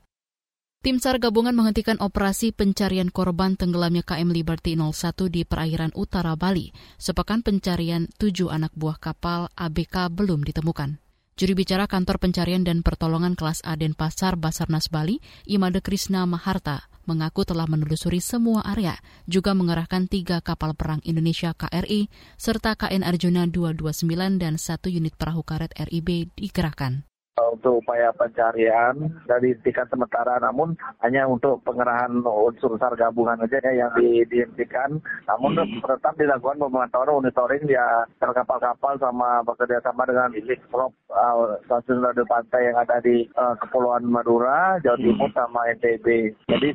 Tim 0.82 0.98
SAR 0.98 1.22
gabungan 1.22 1.54
menghentikan 1.54 2.02
operasi 2.02 2.58
pencarian 2.58 3.14
korban 3.14 3.54
tenggelamnya 3.54 4.02
KM 4.02 4.34
Liberty 4.34 4.74
01 4.74 5.14
di 5.30 5.46
perairan 5.46 5.94
utara 5.94 6.34
Bali. 6.34 6.74
Sepekan 6.98 7.46
pencarian 7.46 8.10
tujuh 8.18 8.50
anak 8.50 8.74
buah 8.74 8.98
kapal 8.98 9.46
ABK 9.54 10.10
belum 10.10 10.42
ditemukan. 10.42 10.98
Juri 11.38 11.54
bicara 11.54 11.86
Kantor 11.86 12.18
Pencarian 12.18 12.66
dan 12.66 12.82
Pertolongan 12.82 13.38
Kelas 13.38 13.62
A 13.62 13.78
Denpasar 13.78 14.42
Basarnas 14.42 14.90
Bali, 14.90 15.22
Imade 15.46 15.86
Krisna 15.86 16.26
Maharta, 16.26 16.90
mengaku 17.06 17.46
telah 17.46 17.70
menelusuri 17.70 18.18
semua 18.18 18.66
area, 18.66 18.98
juga 19.30 19.54
mengerahkan 19.54 20.10
tiga 20.10 20.42
kapal 20.42 20.74
perang 20.74 21.06
Indonesia 21.06 21.54
KRI, 21.54 22.10
serta 22.42 22.74
KN 22.74 23.06
Arjuna 23.06 23.46
229 23.46 24.42
dan 24.42 24.58
satu 24.58 24.90
unit 24.90 25.14
perahu 25.14 25.46
karet 25.46 25.78
RIB 25.78 26.34
dikerahkan 26.34 27.06
untuk 27.40 27.80
upaya 27.80 28.12
pencarian 28.12 29.08
dari 29.24 29.56
tingkat 29.64 29.88
sementara 29.88 30.36
namun 30.44 30.76
hanya 31.00 31.24
untuk 31.26 31.64
pengerahan 31.64 32.20
unsur 32.22 32.76
SAR 32.76 32.94
gabungan 33.00 33.40
saja 33.48 33.64
ya 33.72 33.88
yang 33.88 33.92
di, 33.96 34.28
dihentikan 34.28 35.00
namun 35.26 35.56
hmm. 35.56 35.80
tetap 35.80 36.14
dilakukan 36.20 36.60
pemantauan 36.60 37.24
monitoring 37.24 37.64
ya 37.72 38.04
kapal-kapal 38.20 39.00
sama 39.00 39.40
bekerja 39.48 39.80
sama 39.80 40.04
dengan 40.04 40.36
prop 40.68 40.92
uh, 41.08 41.56
stasiun 41.68 42.04
radio 42.04 42.28
pantai 42.28 42.68
yang 42.68 42.78
ada 42.80 43.00
di 43.00 43.28
uh, 43.40 43.56
Kepulauan 43.60 44.08
Madura, 44.08 44.80
Jawa 44.84 44.98
hmm. 44.98 45.06
Timur 45.08 45.30
sama 45.32 45.62
NTB. 45.78 46.08
Jadi 46.52 46.68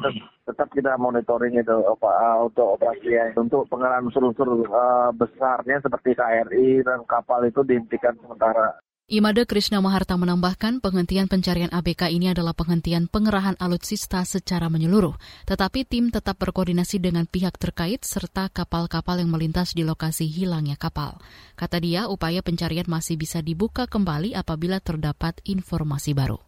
tetap 0.47 0.69
kita 0.71 0.95
monitoring 0.97 1.59
itu 1.59 1.77
uh, 1.85 2.37
untuk 2.41 2.79
operasi 2.79 3.11
ya. 3.13 3.35
untuk 3.35 3.67
pengerahan 3.67 4.07
unsur-unsur 4.07 4.65
uh, 4.71 5.11
besarnya 5.13 5.83
seperti 5.83 6.15
KRI 6.15 6.87
dan 6.87 7.03
kapal 7.05 7.43
itu 7.45 7.67
dihentikan 7.67 8.15
sementara. 8.23 8.79
Imade 9.07 9.47
Krishna 9.47 9.79
Maharta 9.79 10.19
menambahkan 10.19 10.83
penghentian 10.83 11.31
pencarian 11.31 11.71
ABK 11.71 12.11
ini 12.11 12.35
adalah 12.35 12.59
penghentian 12.59 13.07
pengerahan 13.07 13.55
alutsista 13.63 14.27
secara 14.27 14.67
menyeluruh, 14.67 15.15
tetapi 15.47 15.87
tim 15.87 16.11
tetap 16.11 16.43
berkoordinasi 16.43 16.99
dengan 16.99 17.23
pihak 17.23 17.55
terkait 17.55 18.03
serta 18.03 18.51
kapal-kapal 18.51 19.23
yang 19.23 19.31
melintas 19.31 19.79
di 19.79 19.87
lokasi 19.87 20.27
hilangnya 20.27 20.75
kapal. 20.75 21.23
Kata 21.55 21.79
dia, 21.79 22.11
upaya 22.11 22.43
pencarian 22.43 22.91
masih 22.91 23.15
bisa 23.15 23.39
dibuka 23.47 23.87
kembali 23.87 24.35
apabila 24.35 24.83
terdapat 24.83 25.39
informasi 25.47 26.11
baru. 26.11 26.43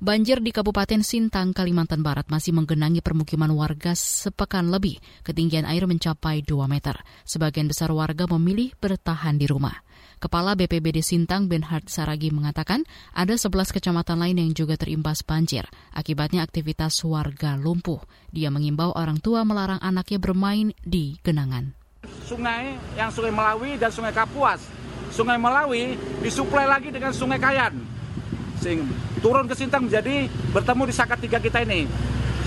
Banjir 0.00 0.40
di 0.40 0.56
Kabupaten 0.56 1.04
Sintang, 1.04 1.52
Kalimantan 1.52 2.00
Barat 2.00 2.32
masih 2.32 2.56
menggenangi 2.56 3.04
permukiman 3.04 3.52
warga 3.52 3.92
sepekan 3.92 4.72
lebih. 4.72 5.04
Ketinggian 5.20 5.68
air 5.68 5.84
mencapai 5.84 6.40
2 6.40 6.64
meter. 6.64 6.96
Sebagian 7.28 7.68
besar 7.68 7.92
warga 7.92 8.24
memilih 8.24 8.72
bertahan 8.80 9.36
di 9.36 9.44
rumah. 9.44 9.84
Kepala 10.24 10.56
BPBD 10.56 11.04
Sintang 11.04 11.52
Benhard 11.52 11.84
Saragi 11.92 12.32
mengatakan 12.32 12.80
ada 13.12 13.36
11 13.36 13.76
kecamatan 13.76 14.16
lain 14.16 14.40
yang 14.40 14.56
juga 14.56 14.80
terimbas 14.80 15.20
banjir. 15.20 15.68
Akibatnya 15.92 16.40
aktivitas 16.40 16.96
warga 17.04 17.60
lumpuh. 17.60 18.00
Dia 18.32 18.48
mengimbau 18.48 18.96
orang 18.96 19.20
tua 19.20 19.44
melarang 19.44 19.76
anaknya 19.84 20.16
bermain 20.16 20.72
di 20.80 21.20
genangan. 21.20 21.76
Sungai 22.24 22.72
yang 22.96 23.12
Sungai 23.12 23.36
Melawi 23.36 23.76
dan 23.76 23.92
Sungai 23.92 24.16
Kapuas. 24.16 24.64
Sungai 25.12 25.36
Melawi 25.36 26.00
disuplai 26.24 26.64
lagi 26.64 26.88
dengan 26.88 27.12
Sungai 27.12 27.36
Kayan. 27.36 27.76
sehingga 28.64 28.88
turun 29.20 29.44
ke 29.44 29.52
Sintang 29.52 29.92
menjadi 29.92 30.24
bertemu 30.56 30.88
di 30.88 30.94
Sakat 30.96 31.20
Tiga 31.20 31.36
kita 31.36 31.60
ini. 31.68 31.84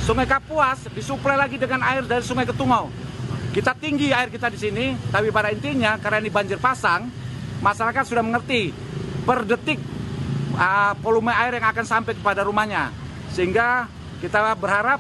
Sungai 0.01 0.25
Kapuas 0.25 0.89
disuplai 0.97 1.37
lagi 1.37 1.61
dengan 1.61 1.85
air 1.85 2.01
dari 2.09 2.25
Sungai 2.25 2.49
Ketungau. 2.49 2.89
Kita 3.53 3.77
tinggi 3.77 4.09
air 4.09 4.33
kita 4.33 4.49
di 4.49 4.57
sini, 4.57 4.97
tapi 5.13 5.29
pada 5.29 5.53
intinya 5.53 5.93
karena 6.01 6.25
ini 6.25 6.33
banjir 6.33 6.57
pasang, 6.57 7.26
masyarakat 7.61 8.03
sudah 8.05 8.23
mengerti 8.23 8.71
per 9.25 9.43
detik 9.43 9.79
uh, 10.57 10.93
volume 10.99 11.33
air 11.33 11.57
yang 11.57 11.67
akan 11.69 11.85
sampai 11.85 12.13
kepada 12.17 12.45
rumahnya. 12.45 12.89
Sehingga 13.33 13.89
kita 14.19 14.55
berharap 14.57 14.99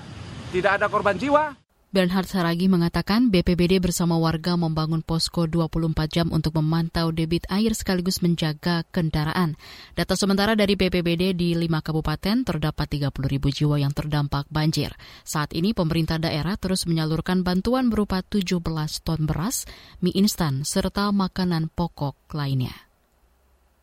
tidak 0.53 0.81
ada 0.81 0.87
korban 0.87 1.17
jiwa. 1.17 1.66
Bernhard 1.87 2.27
Saragi 2.27 2.67
mengatakan 2.67 3.31
BPBD 3.31 3.79
bersama 3.79 4.19
warga 4.19 4.59
membangun 4.59 4.99
posko 4.99 5.47
24 5.47 5.95
jam 6.11 6.27
untuk 6.35 6.59
memantau 6.59 7.15
debit 7.15 7.47
air 7.47 7.71
sekaligus 7.71 8.19
menjaga 8.19 8.83
kendaraan. 8.91 9.55
Data 9.95 10.19
sementara 10.19 10.59
dari 10.59 10.75
BPBD 10.75 11.31
di 11.31 11.55
lima 11.55 11.79
kabupaten 11.79 12.43
terdapat 12.43 12.87
30 12.91 13.11
ribu 13.31 13.47
jiwa 13.47 13.79
yang 13.79 13.95
terdampak 13.95 14.51
banjir. 14.51 14.91
Saat 15.23 15.55
ini 15.55 15.71
pemerintah 15.71 16.19
daerah 16.19 16.59
terus 16.59 16.83
menyalurkan 16.91 17.47
bantuan 17.47 17.87
berupa 17.87 18.19
17 18.19 18.59
ton 19.07 19.23
beras, 19.23 19.63
mie 20.03 20.11
instan, 20.11 20.67
serta 20.67 21.15
makanan 21.15 21.71
pokok 21.71 22.19
lainnya. 22.35 22.86